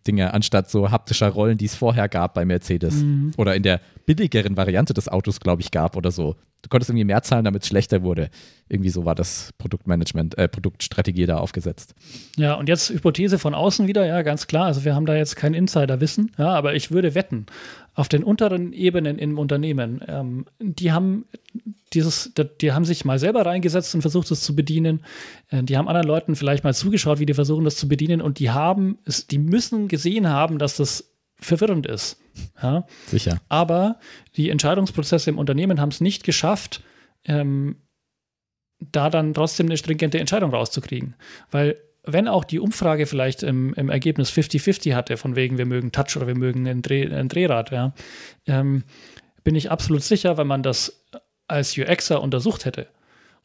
Touch-Dreh-Dinge, 0.01 0.33
anstatt 0.33 0.69
so 0.69 0.91
haptischer 0.91 1.29
Rollen, 1.29 1.57
die 1.57 1.65
es 1.65 1.75
vorher 1.75 2.09
gab 2.09 2.33
bei 2.33 2.45
Mercedes. 2.45 2.95
Mhm. 2.95 3.31
Oder 3.37 3.55
in 3.55 3.63
der 3.63 3.81
billigeren 4.05 4.57
Variante 4.57 4.93
des 4.93 5.07
Autos, 5.07 5.39
glaube 5.39 5.61
ich, 5.61 5.71
gab 5.71 5.95
oder 5.95 6.11
so 6.11 6.35
du 6.61 6.69
konntest 6.69 6.89
irgendwie 6.89 7.05
mehr 7.05 7.21
zahlen, 7.23 7.45
damit 7.45 7.63
es 7.63 7.67
schlechter 7.67 8.03
wurde. 8.03 8.29
Irgendwie 8.69 8.89
so 8.89 9.05
war 9.05 9.15
das 9.15 9.51
Produktmanagement, 9.57 10.37
äh, 10.37 10.47
Produktstrategie 10.47 11.25
da 11.25 11.37
aufgesetzt. 11.37 11.93
Ja, 12.37 12.53
und 12.55 12.69
jetzt 12.69 12.89
Hypothese 12.89 13.39
von 13.39 13.53
außen 13.53 13.87
wieder, 13.87 14.05
ja, 14.05 14.21
ganz 14.21 14.47
klar. 14.47 14.65
Also 14.65 14.85
wir 14.85 14.95
haben 14.95 15.05
da 15.05 15.15
jetzt 15.15 15.35
kein 15.35 15.53
Insiderwissen, 15.53 16.31
ja, 16.37 16.49
aber 16.49 16.75
ich 16.75 16.91
würde 16.91 17.15
wetten, 17.15 17.45
auf 17.93 18.07
den 18.07 18.23
unteren 18.23 18.73
Ebenen 18.73 19.19
im 19.19 19.37
Unternehmen, 19.37 20.01
ähm, 20.07 20.45
die 20.59 20.91
haben 20.91 21.25
dieses, 21.93 22.33
die 22.61 22.71
haben 22.71 22.85
sich 22.85 23.03
mal 23.03 23.19
selber 23.19 23.45
reingesetzt 23.45 23.93
und 23.95 24.01
versucht, 24.01 24.31
es 24.31 24.41
zu 24.41 24.55
bedienen. 24.55 25.03
Äh, 25.49 25.63
die 25.63 25.77
haben 25.77 25.87
anderen 25.87 26.07
Leuten 26.07 26.35
vielleicht 26.35 26.63
mal 26.63 26.73
zugeschaut, 26.73 27.19
wie 27.19 27.25
die 27.25 27.33
versuchen, 27.33 27.65
das 27.65 27.75
zu 27.75 27.87
bedienen. 27.87 28.21
Und 28.21 28.39
die 28.39 28.51
haben, 28.51 28.99
die 29.29 29.37
müssen 29.37 29.87
gesehen 29.87 30.29
haben, 30.29 30.57
dass 30.57 30.77
das 30.77 31.11
verwirrend 31.35 31.85
ist. 31.85 32.17
Ja? 32.61 32.85
Sicher. 33.07 33.41
Aber 33.49 33.99
die 34.37 34.49
Entscheidungsprozesse 34.49 35.29
im 35.29 35.37
Unternehmen 35.37 35.81
haben 35.81 35.89
es 35.89 35.99
nicht 35.99 36.23
geschafft, 36.23 36.81
ähm, 37.25 37.77
da 38.79 39.09
dann 39.09 39.33
trotzdem 39.33 39.67
eine 39.67 39.77
stringente 39.77 40.19
Entscheidung 40.19 40.51
rauszukriegen. 40.51 41.15
Weil 41.51 41.77
wenn 42.03 42.27
auch 42.27 42.43
die 42.43 42.59
Umfrage 42.59 43.05
vielleicht 43.05 43.43
im, 43.43 43.73
im 43.75 43.89
Ergebnis 43.89 44.31
50-50 44.31 44.95
hatte, 44.95 45.17
von 45.17 45.35
wegen 45.35 45.57
wir 45.57 45.65
mögen 45.65 45.91
Touch 45.91 46.15
oder 46.17 46.27
wir 46.27 46.37
mögen 46.37 46.67
ein, 46.67 46.81
Dreh, 46.81 47.11
ein 47.11 47.29
Drehrad, 47.29 47.71
ja, 47.71 47.93
ähm, 48.47 48.83
bin 49.43 49.55
ich 49.55 49.71
absolut 49.71 50.03
sicher, 50.03 50.37
wenn 50.37 50.47
man 50.47 50.63
das 50.63 51.03
als 51.47 51.77
UXer 51.77 52.21
untersucht 52.21 52.65
hätte, 52.65 52.87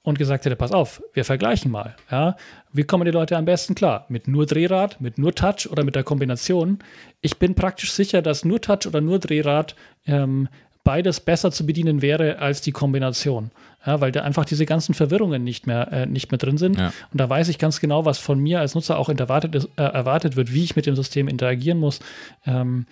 und 0.06 0.18
gesagt 0.20 0.44
hätte, 0.44 0.54
pass 0.54 0.70
auf, 0.70 1.02
wir 1.14 1.24
vergleichen 1.24 1.68
mal. 1.68 1.96
Ja? 2.12 2.36
Wie 2.72 2.84
kommen 2.84 3.06
die 3.06 3.10
Leute 3.10 3.36
am 3.36 3.44
besten 3.44 3.74
klar? 3.74 4.06
Mit 4.08 4.28
nur 4.28 4.46
Drehrad, 4.46 5.00
mit 5.00 5.18
nur 5.18 5.34
Touch 5.34 5.68
oder 5.68 5.82
mit 5.82 5.96
der 5.96 6.04
Kombination? 6.04 6.78
Ich 7.22 7.38
bin 7.40 7.56
praktisch 7.56 7.90
sicher, 7.90 8.22
dass 8.22 8.44
nur 8.44 8.60
Touch 8.60 8.86
oder 8.86 9.00
nur 9.00 9.18
Drehrad 9.18 9.74
ähm, 10.06 10.48
beides 10.86 11.18
besser 11.18 11.50
zu 11.50 11.66
bedienen 11.66 12.00
wäre 12.00 12.38
als 12.38 12.60
die 12.60 12.70
Kombination. 12.70 13.50
Ja, 13.84 14.00
weil 14.00 14.12
da 14.12 14.22
einfach 14.22 14.44
diese 14.44 14.66
ganzen 14.66 14.94
Verwirrungen 14.94 15.42
nicht 15.42 15.66
mehr, 15.66 15.92
äh, 15.92 16.06
nicht 16.06 16.30
mehr 16.30 16.38
drin 16.38 16.58
sind. 16.58 16.78
Ja. 16.78 16.92
Und 17.12 17.20
da 17.20 17.28
weiß 17.28 17.48
ich 17.48 17.58
ganz 17.58 17.80
genau, 17.80 18.04
was 18.04 18.18
von 18.18 18.38
mir 18.38 18.60
als 18.60 18.76
Nutzer 18.76 18.96
auch 18.96 19.08
erwartet, 19.08 19.56
ist, 19.56 19.68
äh, 19.76 19.82
erwartet 19.82 20.36
wird, 20.36 20.52
wie 20.52 20.62
ich 20.62 20.76
mit 20.76 20.86
dem 20.86 20.94
System 20.94 21.26
interagieren 21.26 21.78
muss. 21.78 21.98
Ähm, 22.46 22.86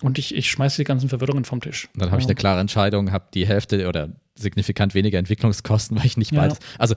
und 0.00 0.18
ich, 0.18 0.34
ich 0.34 0.48
schmeiße 0.48 0.76
die 0.76 0.84
ganzen 0.84 1.08
Verwirrungen 1.08 1.44
vom 1.44 1.60
Tisch. 1.60 1.88
Dann 1.96 2.12
habe 2.12 2.20
ich 2.20 2.26
eine 2.26 2.36
klare 2.36 2.60
Entscheidung, 2.60 3.10
habe 3.10 3.26
die 3.34 3.46
Hälfte 3.46 3.88
oder 3.88 4.10
signifikant 4.36 4.94
weniger 4.94 5.18
Entwicklungskosten, 5.18 5.96
weil 5.98 6.06
ich 6.06 6.16
nicht 6.16 6.30
ja. 6.30 6.42
beides. 6.42 6.58
Also 6.78 6.94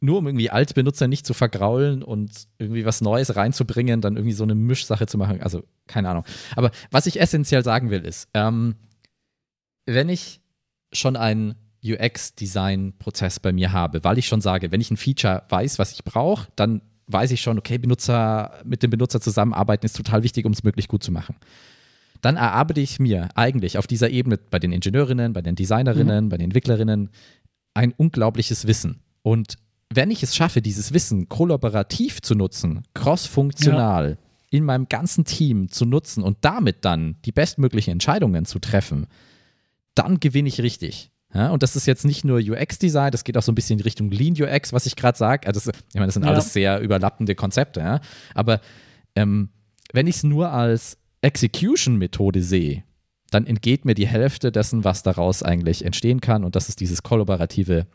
nur 0.00 0.18
um 0.18 0.26
irgendwie 0.26 0.50
Altbenutzer 0.50 1.08
nicht 1.08 1.24
zu 1.24 1.32
vergraulen 1.32 2.02
und 2.02 2.30
irgendwie 2.58 2.84
was 2.84 3.00
Neues 3.00 3.36
reinzubringen, 3.36 4.02
dann 4.02 4.16
irgendwie 4.16 4.34
so 4.34 4.44
eine 4.44 4.54
Mischsache 4.54 5.06
zu 5.06 5.16
machen. 5.16 5.40
Also 5.40 5.62
keine 5.86 6.10
Ahnung. 6.10 6.24
Aber 6.54 6.70
was 6.90 7.06
ich 7.06 7.18
essentiell 7.18 7.64
sagen 7.64 7.88
will, 7.88 8.04
ist, 8.04 8.28
ähm, 8.34 8.76
wenn 9.86 10.08
ich 10.08 10.40
schon 10.92 11.16
einen 11.16 11.54
UX-Design-Prozess 11.84 13.40
bei 13.40 13.52
mir 13.52 13.72
habe, 13.72 14.02
weil 14.04 14.18
ich 14.18 14.26
schon 14.26 14.40
sage, 14.40 14.72
wenn 14.72 14.80
ich 14.80 14.90
ein 14.90 14.96
Feature 14.96 15.44
weiß, 15.48 15.78
was 15.78 15.92
ich 15.92 16.04
brauche, 16.04 16.48
dann 16.56 16.82
weiß 17.06 17.30
ich 17.30 17.40
schon, 17.40 17.58
okay, 17.58 17.78
Benutzer, 17.78 18.58
mit 18.64 18.82
dem 18.82 18.90
Benutzer 18.90 19.20
zusammenarbeiten 19.20 19.86
ist 19.86 19.96
total 19.96 20.22
wichtig, 20.24 20.44
um 20.44 20.52
es 20.52 20.64
möglich 20.64 20.88
gut 20.88 21.02
zu 21.02 21.12
machen 21.12 21.36
dann 22.26 22.36
erarbeite 22.36 22.80
ich 22.80 22.98
mir 22.98 23.28
eigentlich 23.34 23.78
auf 23.78 23.86
dieser 23.86 24.10
Ebene 24.10 24.38
bei 24.38 24.58
den 24.58 24.72
Ingenieurinnen, 24.72 25.32
bei 25.32 25.42
den 25.42 25.54
Designerinnen, 25.54 26.24
mhm. 26.24 26.28
bei 26.28 26.36
den 26.36 26.46
Entwicklerinnen 26.46 27.10
ein 27.74 27.92
unglaubliches 27.92 28.66
Wissen. 28.66 29.00
Und 29.22 29.56
wenn 29.92 30.10
ich 30.10 30.22
es 30.22 30.34
schaffe, 30.34 30.62
dieses 30.62 30.92
Wissen 30.92 31.28
kollaborativ 31.28 32.20
zu 32.22 32.34
nutzen, 32.34 32.82
crossfunktional 32.94 34.10
ja. 34.10 34.16
in 34.50 34.64
meinem 34.64 34.88
ganzen 34.88 35.24
Team 35.24 35.68
zu 35.68 35.84
nutzen 35.84 36.22
und 36.22 36.38
damit 36.40 36.84
dann 36.84 37.16
die 37.24 37.32
bestmöglichen 37.32 37.92
Entscheidungen 37.92 38.44
zu 38.44 38.58
treffen, 38.58 39.06
dann 39.96 40.20
gewinne 40.20 40.48
ich 40.48 40.60
richtig. 40.60 41.10
Ja, 41.34 41.50
und 41.50 41.62
das 41.62 41.76
ist 41.76 41.86
jetzt 41.86 42.04
nicht 42.04 42.24
nur 42.24 42.38
UX-Design, 42.38 43.10
das 43.10 43.24
geht 43.24 43.36
auch 43.36 43.42
so 43.42 43.52
ein 43.52 43.56
bisschen 43.56 43.78
in 43.78 43.82
Richtung 43.82 44.10
Lean 44.10 44.34
UX, 44.40 44.72
was 44.72 44.86
ich 44.86 44.96
gerade 44.96 45.18
sage. 45.18 45.46
Also 45.46 45.70
ich 45.70 45.94
meine, 45.94 46.06
das 46.06 46.14
sind 46.14 46.24
ja. 46.24 46.30
alles 46.30 46.52
sehr 46.52 46.80
überlappende 46.80 47.34
Konzepte. 47.34 47.80
Ja? 47.80 48.00
Aber 48.34 48.60
ähm, 49.16 49.50
wenn 49.92 50.06
ich 50.06 50.16
es 50.16 50.22
nur 50.22 50.50
als 50.50 50.96
Execution-Methode 51.20 52.42
sehe, 52.42 52.84
dann 53.30 53.46
entgeht 53.46 53.84
mir 53.84 53.94
die 53.94 54.06
Hälfte 54.06 54.52
dessen, 54.52 54.84
was 54.84 55.02
daraus 55.02 55.42
eigentlich 55.42 55.84
entstehen 55.84 56.20
kann. 56.20 56.44
Und 56.44 56.56
das 56.56 56.68
ist 56.68 56.80
dieses 56.80 57.02
kollaborative 57.02 57.86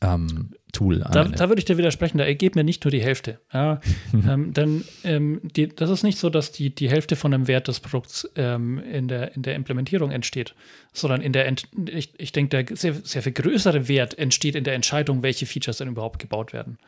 ähm, 0.00 0.50
Tool. 0.72 0.98
Da, 0.98 1.24
da, 1.24 1.48
würde 1.48 1.58
ich 1.58 1.64
dir 1.64 1.78
widersprechen, 1.78 2.18
da 2.18 2.24
ergeht 2.24 2.54
mir 2.54 2.62
nicht 2.62 2.84
nur 2.84 2.90
die 2.90 3.00
Hälfte. 3.00 3.40
Ja, 3.52 3.80
ähm, 4.12 4.52
denn 4.52 4.84
ähm, 5.02 5.40
die, 5.42 5.68
das 5.68 5.90
ist 5.90 6.02
nicht 6.02 6.18
so, 6.18 6.30
dass 6.30 6.52
die, 6.52 6.74
die 6.74 6.90
Hälfte 6.90 7.16
von 7.16 7.32
einem 7.32 7.48
Wert 7.48 7.68
des 7.68 7.80
Produkts 7.80 8.28
ähm, 8.36 8.78
in, 8.78 9.08
der, 9.08 9.34
in 9.34 9.42
der 9.42 9.54
Implementierung 9.54 10.10
entsteht, 10.10 10.54
sondern 10.92 11.22
in 11.22 11.32
der, 11.32 11.46
Ent 11.46 11.68
ich, 11.86 12.12
ich 12.18 12.32
denke, 12.32 12.64
der 12.64 12.76
sehr, 12.76 12.94
sehr 13.02 13.22
viel 13.22 13.32
größere 13.32 13.88
Wert 13.88 14.18
entsteht 14.18 14.54
in 14.54 14.64
der 14.64 14.74
Entscheidung, 14.74 15.22
welche 15.22 15.46
Features 15.46 15.78
dann 15.78 15.88
überhaupt 15.88 16.18
gebaut 16.18 16.52
werden. 16.52 16.78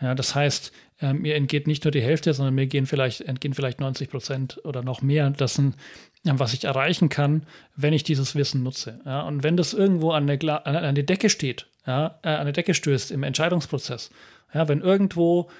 Ja, 0.00 0.14
das 0.14 0.34
heißt, 0.34 0.72
äh, 1.02 1.12
mir 1.12 1.34
entgeht 1.36 1.66
nicht 1.66 1.84
nur 1.84 1.90
die 1.90 2.02
Hälfte, 2.02 2.32
sondern 2.32 2.54
mir 2.54 2.66
gehen 2.66 2.86
vielleicht, 2.86 3.20
entgehen 3.22 3.54
vielleicht 3.54 3.80
90 3.80 4.10
Prozent 4.10 4.60
oder 4.64 4.82
noch 4.82 5.02
mehr 5.02 5.28
dessen, 5.30 5.74
was 6.24 6.52
ich 6.52 6.64
erreichen 6.64 7.08
kann, 7.08 7.46
wenn 7.76 7.92
ich 7.92 8.04
dieses 8.04 8.34
Wissen 8.34 8.62
nutze. 8.62 9.00
Ja, 9.04 9.22
und 9.22 9.42
wenn 9.42 9.56
das 9.56 9.72
irgendwo 9.72 10.10
an 10.12 10.26
der, 10.26 10.66
an, 10.66 10.76
an 10.76 10.94
der 10.94 11.04
Decke 11.04 11.30
steht, 11.30 11.66
ja, 11.86 12.18
äh, 12.22 12.28
an 12.28 12.44
der 12.44 12.52
Decke 12.52 12.74
stößt 12.74 13.10
im 13.10 13.22
Entscheidungsprozess, 13.22 14.10
ja, 14.52 14.68
wenn 14.68 14.80
irgendwo 14.80 15.50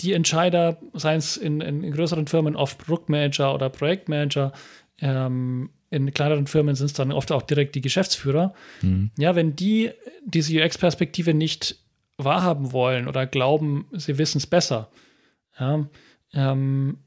die 0.00 0.12
Entscheider, 0.12 0.78
seien 0.94 1.18
es 1.18 1.36
in, 1.36 1.60
in, 1.60 1.92
größeren 1.92 2.26
Firmen 2.26 2.56
oft 2.56 2.78
Produktmanager 2.78 3.54
oder 3.54 3.68
Projektmanager, 3.68 4.52
ähm, 4.98 5.70
in 5.90 6.12
kleineren 6.14 6.46
Firmen 6.46 6.74
sind 6.74 6.86
es 6.86 6.92
dann 6.92 7.12
oft 7.12 7.32
auch 7.32 7.42
direkt 7.42 7.74
die 7.74 7.80
Geschäftsführer. 7.80 8.54
Mhm. 8.80 9.10
Ja, 9.18 9.34
wenn 9.34 9.56
die 9.56 9.90
diese 10.24 10.54
UX-Perspektive 10.62 11.34
nicht 11.34 11.76
wahrhaben 12.16 12.72
wollen 12.72 13.08
oder 13.08 13.26
glauben, 13.26 13.86
sie 13.92 14.16
wissen 14.18 14.38
es 14.38 14.46
besser, 14.46 14.90
ja, 15.58 15.86
ähm, 16.32 16.98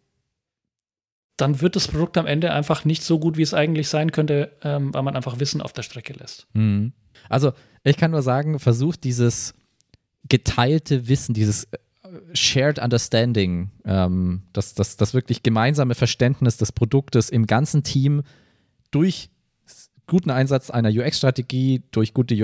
dann 1.37 1.61
wird 1.61 1.75
das 1.75 1.87
Produkt 1.87 2.17
am 2.17 2.25
Ende 2.25 2.51
einfach 2.51 2.85
nicht 2.85 3.03
so 3.03 3.19
gut, 3.19 3.37
wie 3.37 3.41
es 3.41 3.53
eigentlich 3.53 3.89
sein 3.89 4.11
könnte, 4.11 4.51
ähm, 4.63 4.93
weil 4.93 5.03
man 5.03 5.15
einfach 5.15 5.39
Wissen 5.39 5.61
auf 5.61 5.73
der 5.73 5.83
Strecke 5.83 6.13
lässt. 6.13 6.47
Mhm. 6.53 6.93
Also 7.29 7.53
ich 7.83 7.97
kann 7.97 8.11
nur 8.11 8.21
sagen, 8.21 8.59
versucht 8.59 9.03
dieses 9.03 9.53
geteilte 10.29 11.07
Wissen, 11.07 11.33
dieses 11.33 11.65
äh, 11.65 11.77
Shared 12.33 12.79
Understanding, 12.79 13.71
ähm, 13.85 14.43
das, 14.53 14.73
das, 14.75 14.95
das 14.95 15.13
wirklich 15.13 15.43
gemeinsame 15.43 15.95
Verständnis 15.95 16.57
des 16.57 16.71
Produktes 16.71 17.29
im 17.29 17.47
ganzen 17.47 17.83
Team 17.83 18.23
durch 18.91 19.29
guten 20.13 20.29
Einsatz 20.29 20.69
einer 20.69 20.89
UX-Strategie, 20.89 21.81
durch 21.89 22.13
gute 22.13 22.35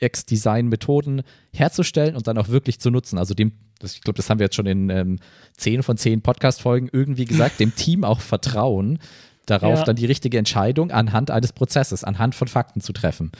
UX-Design-Methoden 0.00 1.22
herzustellen 1.52 2.14
und 2.14 2.28
dann 2.28 2.38
auch 2.38 2.50
wirklich 2.50 2.78
zu 2.78 2.92
nutzen. 2.92 3.18
Also 3.18 3.34
dem, 3.34 3.50
das, 3.80 3.94
ich 3.94 4.02
glaube, 4.02 4.16
das 4.16 4.30
haben 4.30 4.38
wir 4.38 4.44
jetzt 4.44 4.54
schon 4.54 4.66
in 4.66 4.90
ähm, 4.90 5.18
zehn 5.56 5.82
von 5.82 5.96
zehn 5.96 6.22
Podcast-Folgen 6.22 6.88
irgendwie 6.92 7.24
gesagt, 7.24 7.58
dem 7.58 7.74
Team 7.74 8.04
auch 8.04 8.20
vertrauen, 8.20 9.00
darauf 9.44 9.80
ja. 9.80 9.84
dann 9.84 9.96
die 9.96 10.06
richtige 10.06 10.38
Entscheidung 10.38 10.92
anhand 10.92 11.32
eines 11.32 11.52
Prozesses, 11.52 12.04
anhand 12.04 12.36
von 12.36 12.46
Fakten 12.46 12.80
zu 12.80 12.92
treffen. 12.92 13.32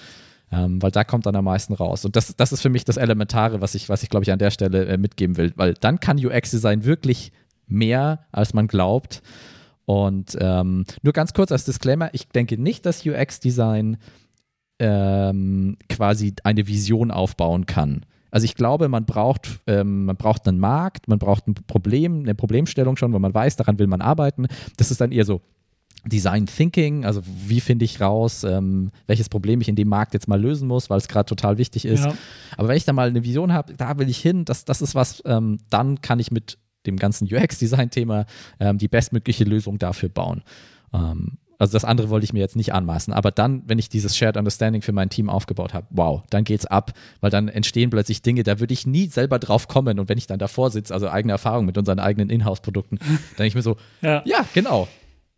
Ähm, 0.51 0.83
weil 0.83 0.91
da 0.91 1.05
kommt 1.05 1.27
dann 1.27 1.37
am 1.37 1.45
meisten 1.45 1.73
raus. 1.75 2.05
Und 2.05 2.17
das, 2.17 2.35
das 2.35 2.51
ist 2.51 2.63
für 2.63 2.71
mich 2.71 2.85
das 2.85 2.97
Elementare, 2.97 3.61
was 3.61 3.77
ich, 3.77 3.89
was 3.89 4.03
ich 4.03 4.09
glaube 4.09 4.25
ich, 4.25 4.33
an 4.33 4.41
der 4.41 4.51
Stelle 4.51 4.85
äh, 4.87 4.99
mitgeben 4.99 5.37
will, 5.37 5.53
weil 5.55 5.75
dann 5.75 6.01
kann 6.01 6.19
UX-Design 6.19 6.85
wirklich 6.85 7.31
mehr, 7.69 8.27
als 8.33 8.53
man 8.53 8.67
glaubt. 8.67 9.23
Und 9.91 10.37
ähm, 10.41 10.85
nur 11.03 11.13
ganz 11.13 11.33
kurz 11.33 11.51
als 11.51 11.65
Disclaimer, 11.65 12.11
ich 12.13 12.29
denke 12.29 12.57
nicht, 12.57 12.87
dass 12.87 13.05
UX-Design 13.05 13.97
ähm, 14.79 15.79
quasi 15.89 16.33
eine 16.45 16.69
Vision 16.69 17.11
aufbauen 17.11 17.67
kann. 17.67 18.07
Also 18.31 18.45
ich 18.45 18.55
glaube, 18.55 18.89
man 18.89 19.05
braucht, 19.05 19.49
ähm, 19.67 20.05
man 20.05 20.15
braucht 20.15 20.47
einen 20.47 20.61
Markt, 20.61 21.09
man 21.09 21.19
braucht 21.19 21.49
ein 21.49 21.55
Problem, 21.55 22.21
eine 22.21 22.37
Problemstellung 22.37 22.97
schon, 22.97 23.13
wo 23.13 23.19
man 23.19 23.35
weiß, 23.35 23.57
daran 23.57 23.81
will 23.81 23.89
man 23.89 24.01
arbeiten. 24.01 24.47
Das 24.77 24.93
ist 24.93 25.01
dann 25.01 25.11
eher 25.11 25.25
so 25.25 25.41
Design 26.07 26.47
Thinking, 26.47 27.05
also 27.05 27.21
wie 27.25 27.59
finde 27.59 27.85
ich 27.85 28.01
raus, 28.01 28.45
ähm, 28.45 28.93
welches 29.09 29.29
Problem 29.29 29.61
ich 29.61 29.69
in 29.69 29.75
dem 29.75 29.89
Markt 29.89 30.15
jetzt 30.15 30.29
mal 30.29 30.41
lösen 30.41 30.69
muss, 30.69 30.89
weil 30.89 30.99
es 30.99 31.09
gerade 31.09 31.27
total 31.27 31.59
wichtig 31.59 31.85
ist. 31.85 32.05
Ja. 32.05 32.15
Aber 32.57 32.69
wenn 32.69 32.77
ich 32.77 32.85
da 32.85 32.93
mal 32.93 33.09
eine 33.09 33.25
Vision 33.25 33.53
habe, 33.53 33.75
da 33.75 33.99
will 33.99 34.09
ich 34.09 34.19
hin, 34.19 34.45
das, 34.45 34.65
das 34.65 34.83
ist 34.83 34.95
was, 34.95 35.21
ähm, 35.27 35.59
dann 35.69 36.01
kann 36.01 36.21
ich 36.21 36.31
mit 36.31 36.59
dem 36.87 36.97
ganzen 36.97 37.27
UX-Design-Thema 37.33 38.27
ähm, 38.59 38.79
die 38.79 38.89
bestmögliche 38.89 39.45
Lösung 39.45 39.79
dafür 39.79 40.09
bauen. 40.09 40.43
Ähm, 40.93 41.39
also 41.61 41.75
das 41.75 41.85
andere 41.85 42.09
wollte 42.09 42.25
ich 42.25 42.33
mir 42.33 42.39
jetzt 42.39 42.57
nicht 42.57 42.73
anmaßen. 42.73 43.13
Aber 43.13 43.31
dann, 43.31 43.63
wenn 43.67 43.79
ich 43.79 43.91
dieses 43.91 44.17
Shared 44.17 44.39
Understanding 44.39 44.81
für 44.81 44.93
mein 44.93 45.11
Team 45.11 45.29
aufgebaut 45.29 45.75
habe, 45.75 45.87
wow, 45.91 46.23
dann 46.31 46.43
geht's 46.45 46.65
ab, 46.65 46.93
weil 47.21 47.31
dann 47.31 47.49
entstehen 47.49 47.91
plötzlich 47.91 48.23
Dinge, 48.23 48.45
da 48.45 48.61
würde 48.61 48.73
ich 48.73 48.87
nie 48.87 49.09
selber 49.09 49.39
drauf 49.39 49.69
kommen. 49.69 49.99
Und 49.99 50.09
wenn 50.09 50.17
ich 50.17 50.27
dann 50.27 50.39
davor 50.39 50.71
sitze, 50.71 50.95
also 50.95 51.11
eigene 51.11 51.33
Erfahrung 51.33 51.67
mit 51.67 51.77
unseren 51.77 51.99
eigenen 51.99 52.31
Inhouse-Produkten, 52.31 52.97
dann 52.97 53.19
denke 53.37 53.49
ich 53.49 53.55
mir 53.55 53.63
so, 53.63 53.77
ja. 54.01 54.23
ja, 54.25 54.47
genau, 54.55 54.89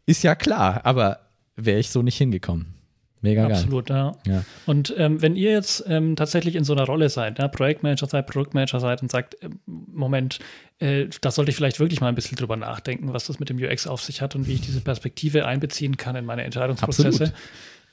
ist 0.06 0.22
ja 0.22 0.36
klar, 0.36 0.82
aber 0.84 1.18
wäre 1.56 1.80
ich 1.80 1.90
so 1.90 2.02
nicht 2.02 2.18
hingekommen. 2.18 2.74
Mega 3.22 3.42
geil. 3.42 3.52
Absolut, 3.52 3.88
ja. 3.88 4.16
ja. 4.26 4.44
Und 4.66 4.92
ähm, 4.98 5.22
wenn 5.22 5.36
ihr 5.36 5.52
jetzt 5.52 5.84
ähm, 5.88 6.16
tatsächlich 6.16 6.56
in 6.56 6.64
so 6.64 6.72
einer 6.72 6.84
Rolle 6.84 7.08
seid, 7.08 7.38
ja, 7.38 7.48
Projektmanager 7.48 8.06
seid, 8.06 8.26
Produktmanager 8.26 8.80
seid 8.80 9.00
und 9.00 9.10
sagt, 9.10 9.42
äh, 9.42 9.48
Moment, 9.66 10.40
äh, 10.80 11.06
da 11.20 11.30
sollte 11.30 11.50
ich 11.50 11.56
vielleicht 11.56 11.78
wirklich 11.80 12.00
mal 12.00 12.08
ein 12.08 12.14
bisschen 12.16 12.36
drüber 12.36 12.56
nachdenken, 12.56 13.12
was 13.12 13.26
das 13.26 13.38
mit 13.38 13.48
dem 13.48 13.58
UX 13.58 13.86
auf 13.86 14.02
sich 14.02 14.20
hat 14.20 14.34
und 14.34 14.46
wie 14.48 14.54
ich 14.54 14.60
diese 14.60 14.80
Perspektive 14.80 15.46
einbeziehen 15.46 15.96
kann 15.96 16.16
in 16.16 16.24
meine 16.24 16.42
Entscheidungsprozesse. 16.42 17.24
Absolut 17.24 17.32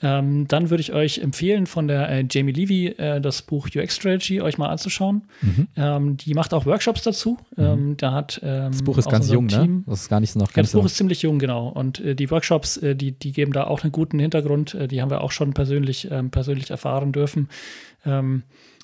ähm, 0.02 0.48
dann 0.48 0.70
würde 0.70 0.82
ich 0.82 0.94
euch 0.94 1.20
empfehlen, 1.20 1.66
von 1.66 1.88
der 1.88 2.10
äh, 2.10 2.26
Jamie 2.30 2.54
Levy 2.54 2.88
äh, 2.88 3.20
das 3.20 3.42
Buch 3.42 3.68
UX 3.76 3.96
Strategy 3.96 4.42
euch 4.42 4.58
mal 4.58 4.70
anzuschauen. 4.70 5.24
Mhm. 5.42 5.68
Ähm, 5.76 6.18
die 6.18 6.34
macht 6.34 6.54
auch 6.54 6.66
Workshops 6.66 7.04
dazu. 7.04 7.38
Mhm. 7.58 7.64
Ähm, 7.64 7.98
da 7.98 8.14
hat, 8.14 8.40
ähm, 8.44 8.72
das 8.72 8.84
Buch 8.84 8.98
ist 8.98 9.10
ganz 9.10 9.30
jung, 9.30 9.48
ne? 9.48 9.52
Team, 9.52 9.76
ne? 9.78 9.84
Das 9.88 10.02
ist 10.02 10.10
gar 10.10 10.20
nicht 10.20 10.36
noch 10.36 10.54
ganz 10.54 10.56
ja, 10.56 10.62
Das 10.62 10.72
Buch 10.72 10.82
so. 10.82 10.86
ist 10.86 10.96
ziemlich 10.96 11.22
jung, 11.22 11.40
genau. 11.40 11.68
Und 11.68 12.00
äh, 12.00 12.16
die 12.16 12.32
Workshops, 12.32 12.78
äh, 12.78 12.96
die, 12.96 13.12
die 13.12 13.34
geben 13.34 13.52
da 13.52 13.66
auch 13.66 13.84
einen 13.84 13.92
guten 13.92 14.20
Hintergrund. 14.20 14.74
Äh, 14.74 14.88
die 14.88 15.02
haben 15.02 15.10
wir 15.10 15.22
auch 15.22 15.32
schon 15.32 15.54
persönlich, 15.54 16.10
ähm, 16.10 16.30
persönlich 16.30 16.70
erfahren 16.70 17.12
dürfen. 17.12 17.50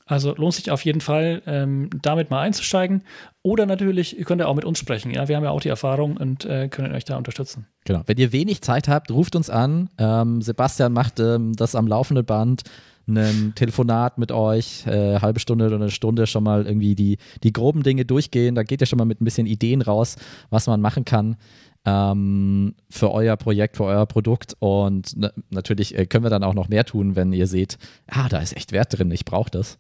Also 0.06 0.36
lohnt 0.36 0.54
sich 0.54 0.70
auf 0.70 0.86
jeden 0.86 1.02
Fall, 1.02 1.42
ähm, 1.48 1.90
damit 2.02 2.30
mal 2.30 2.42
einzusteigen. 2.42 3.04
Oder 3.42 3.66
natürlich 3.66 4.18
könnt 4.26 4.40
ihr 4.40 4.48
auch 4.48 4.56
mit 4.56 4.66
uns 4.66 4.78
sprechen. 4.78 5.12
Ja, 5.12 5.28
wir 5.28 5.36
haben 5.36 5.44
ja 5.44 5.50
auch 5.50 5.62
die 5.62 5.70
Erfahrung 5.70 6.18
und 6.18 6.46
äh, 6.46 6.68
können 6.68 6.94
euch 6.94 7.06
da 7.06 7.18
unterstützen. 7.18 7.66
Genau. 7.86 8.04
Wenn 8.06 8.18
ihr 8.18 8.32
wenig 8.32 8.62
Zeit 8.62 8.88
habt, 8.88 9.10
ruft 9.10 9.36
uns 9.36 9.50
an. 9.50 9.90
Ähm, 9.98 10.42
Sebastian 10.42 10.94
macht 10.94 11.20
ähm, 11.20 11.54
das 11.54 11.74
am 11.74 11.88
laufenden 11.88 12.26
Band 12.26 12.62
ein 13.08 13.54
Telefonat 13.56 14.18
mit 14.18 14.32
euch, 14.32 14.86
äh, 14.88 15.20
halbe 15.20 15.40
Stunde 15.40 15.68
oder 15.68 15.76
eine 15.76 15.92
Stunde 15.92 16.26
schon 16.26 16.44
mal 16.44 16.66
irgendwie 16.66 16.96
die, 16.96 17.18
die 17.44 17.54
groben 17.54 17.84
Dinge 17.84 18.06
durchgehen. 18.06 18.56
Da 18.56 18.64
geht 18.64 18.82
ihr 18.82 18.88
schon 18.88 18.98
mal 18.98 19.06
mit 19.06 19.22
ein 19.22 19.26
bisschen 19.26 19.46
Ideen 19.46 19.82
raus, 19.82 20.16
was 20.50 20.66
man 20.68 20.82
machen 20.82 21.06
kann 21.06 21.38
ähm, 21.86 22.76
für 22.90 23.12
euer 23.12 23.38
Projekt, 23.38 23.78
für 23.78 23.84
euer 23.86 24.06
Produkt. 24.06 24.56
Und 24.60 25.14
na, 25.16 25.32
natürlich 25.50 25.98
äh, 25.98 26.06
können 26.06 26.24
wir 26.24 26.30
dann 26.30 26.44
auch 26.44 26.54
noch 26.54 26.68
mehr 26.68 26.86
tun, 26.86 27.16
wenn 27.16 27.32
ihr 27.32 27.48
seht, 27.48 27.78
ah, 28.08 28.28
da 28.30 28.40
ist 28.40 28.56
echt 28.56 28.72
Wert 28.72 28.98
drin, 28.98 29.12
ich 29.12 29.26
brauche 29.26 29.52
das. 29.52 29.78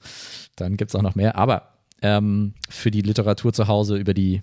Dann 0.55 0.77
gibt 0.77 0.91
es 0.91 0.95
auch 0.95 1.01
noch 1.01 1.15
mehr. 1.15 1.35
Aber 1.35 1.73
ähm, 2.01 2.53
für 2.69 2.91
die 2.91 3.01
Literatur 3.01 3.53
zu 3.53 3.67
Hause 3.67 3.97
über 3.97 4.13
die 4.13 4.41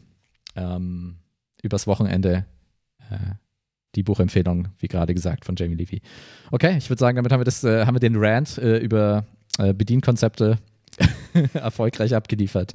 ähm, 0.57 1.17
übers 1.63 1.87
Wochenende 1.87 2.45
äh, 3.11 3.35
die 3.95 4.03
Buchempfehlung, 4.03 4.69
wie 4.79 4.89
gerade 4.89 5.15
gesagt, 5.15 5.45
von 5.45 5.55
Jamie 5.57 5.77
Levy. 5.77 6.01
Okay, 6.51 6.77
ich 6.79 6.89
würde 6.89 7.01
sagen, 7.01 7.17
damit 7.17 7.31
haben 7.31 7.41
wir 7.41 7.45
das, 7.45 7.63
äh, 7.63 7.85
haben 7.87 7.95
wir 7.95 8.01
den 8.01 8.17
Rant 8.17 8.59
äh, 8.59 8.79
über 8.79 9.27
äh, 9.59 9.75
Bedienkonzepte 9.75 10.59
erfolgreich 11.55 12.15
abgeliefert. 12.15 12.75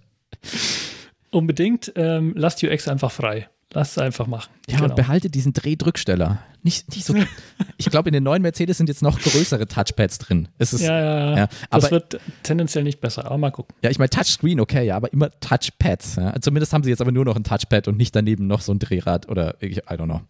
Unbedingt. 1.31 1.91
Ähm, 1.95 2.33
lasst 2.35 2.63
UX 2.63 2.87
einfach 2.87 3.11
frei. 3.11 3.47
Lass 3.73 3.91
es 3.91 3.97
einfach 3.97 4.27
machen. 4.27 4.49
Ja, 4.69 4.77
genau. 4.77 4.89
und 4.89 4.95
behalte 4.95 5.29
diesen 5.29 5.51
Drehdrücksteller. 5.53 6.39
Nicht, 6.63 6.89
nicht 6.95 7.05
so. 7.05 7.13
ich 7.77 7.89
glaube, 7.89 8.09
in 8.09 8.13
den 8.13 8.23
neuen 8.23 8.41
Mercedes 8.41 8.77
sind 8.77 8.87
jetzt 8.87 9.01
noch 9.01 9.19
größere 9.19 9.67
Touchpads 9.67 10.19
drin. 10.19 10.47
Es 10.57 10.73
ist, 10.73 10.81
ja, 10.81 10.99
ja, 10.99 11.19
ja. 11.19 11.37
ja 11.37 11.49
aber, 11.69 11.81
das 11.81 11.91
wird 11.91 12.19
tendenziell 12.43 12.83
nicht 12.83 13.01
besser, 13.01 13.25
aber 13.25 13.37
mal 13.37 13.51
gucken. 13.51 13.75
Ja, 13.83 13.89
ich 13.89 13.99
meine, 13.99 14.09
Touchscreen, 14.09 14.59
okay, 14.61 14.85
ja, 14.85 14.95
aber 14.95 15.11
immer 15.11 15.31
Touchpads. 15.41 16.15
Ja. 16.15 16.39
Zumindest 16.39 16.73
haben 16.73 16.83
sie 16.83 16.89
jetzt 16.89 17.01
aber 17.01 17.11
nur 17.11 17.25
noch 17.25 17.35
ein 17.35 17.43
Touchpad 17.43 17.87
und 17.89 17.97
nicht 17.97 18.15
daneben 18.15 18.47
noch 18.47 18.61
so 18.61 18.71
ein 18.71 18.79
Drehrad 18.79 19.27
oder 19.27 19.55
ich, 19.61 19.77
I 19.77 19.81
don't 19.81 20.05
know. 20.05 20.21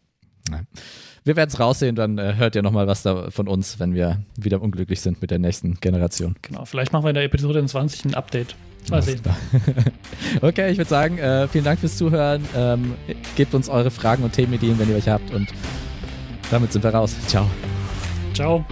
Wir 1.23 1.35
werden 1.35 1.49
es 1.49 1.59
raussehen, 1.59 1.95
dann 1.95 2.17
äh, 2.17 2.35
hört 2.37 2.55
ihr 2.55 2.61
nochmal 2.61 2.87
was 2.87 3.03
da 3.03 3.29
von 3.31 3.47
uns, 3.47 3.79
wenn 3.79 3.93
wir 3.93 4.23
wieder 4.37 4.61
unglücklich 4.61 5.01
sind 5.01 5.21
mit 5.21 5.29
der 5.29 5.39
nächsten 5.39 5.75
Generation. 5.75 6.35
Genau, 6.41 6.65
vielleicht 6.65 6.93
machen 6.93 7.03
wir 7.03 7.09
in 7.09 7.15
der 7.15 7.25
Episode 7.25 7.63
20 7.63 8.05
ein 8.05 8.15
Update. 8.15 8.55
Mal 8.89 9.01
sehen. 9.01 9.21
okay, 10.41 10.71
ich 10.71 10.77
würde 10.77 10.89
sagen, 10.89 11.17
äh, 11.17 11.47
vielen 11.47 11.65
Dank 11.65 11.79
fürs 11.79 11.97
Zuhören. 11.97 12.43
Ähm, 12.55 12.93
gebt 13.35 13.53
uns 13.53 13.69
eure 13.69 13.91
Fragen 13.91 14.23
und 14.23 14.33
Themenideen, 14.33 14.79
wenn 14.79 14.87
ihr 14.87 14.95
welche 14.95 15.11
habt. 15.11 15.31
Und 15.31 15.47
damit 16.51 16.71
sind 16.71 16.83
wir 16.83 16.93
raus. 16.93 17.15
Ciao. 17.27 17.49
Ciao. 18.33 18.65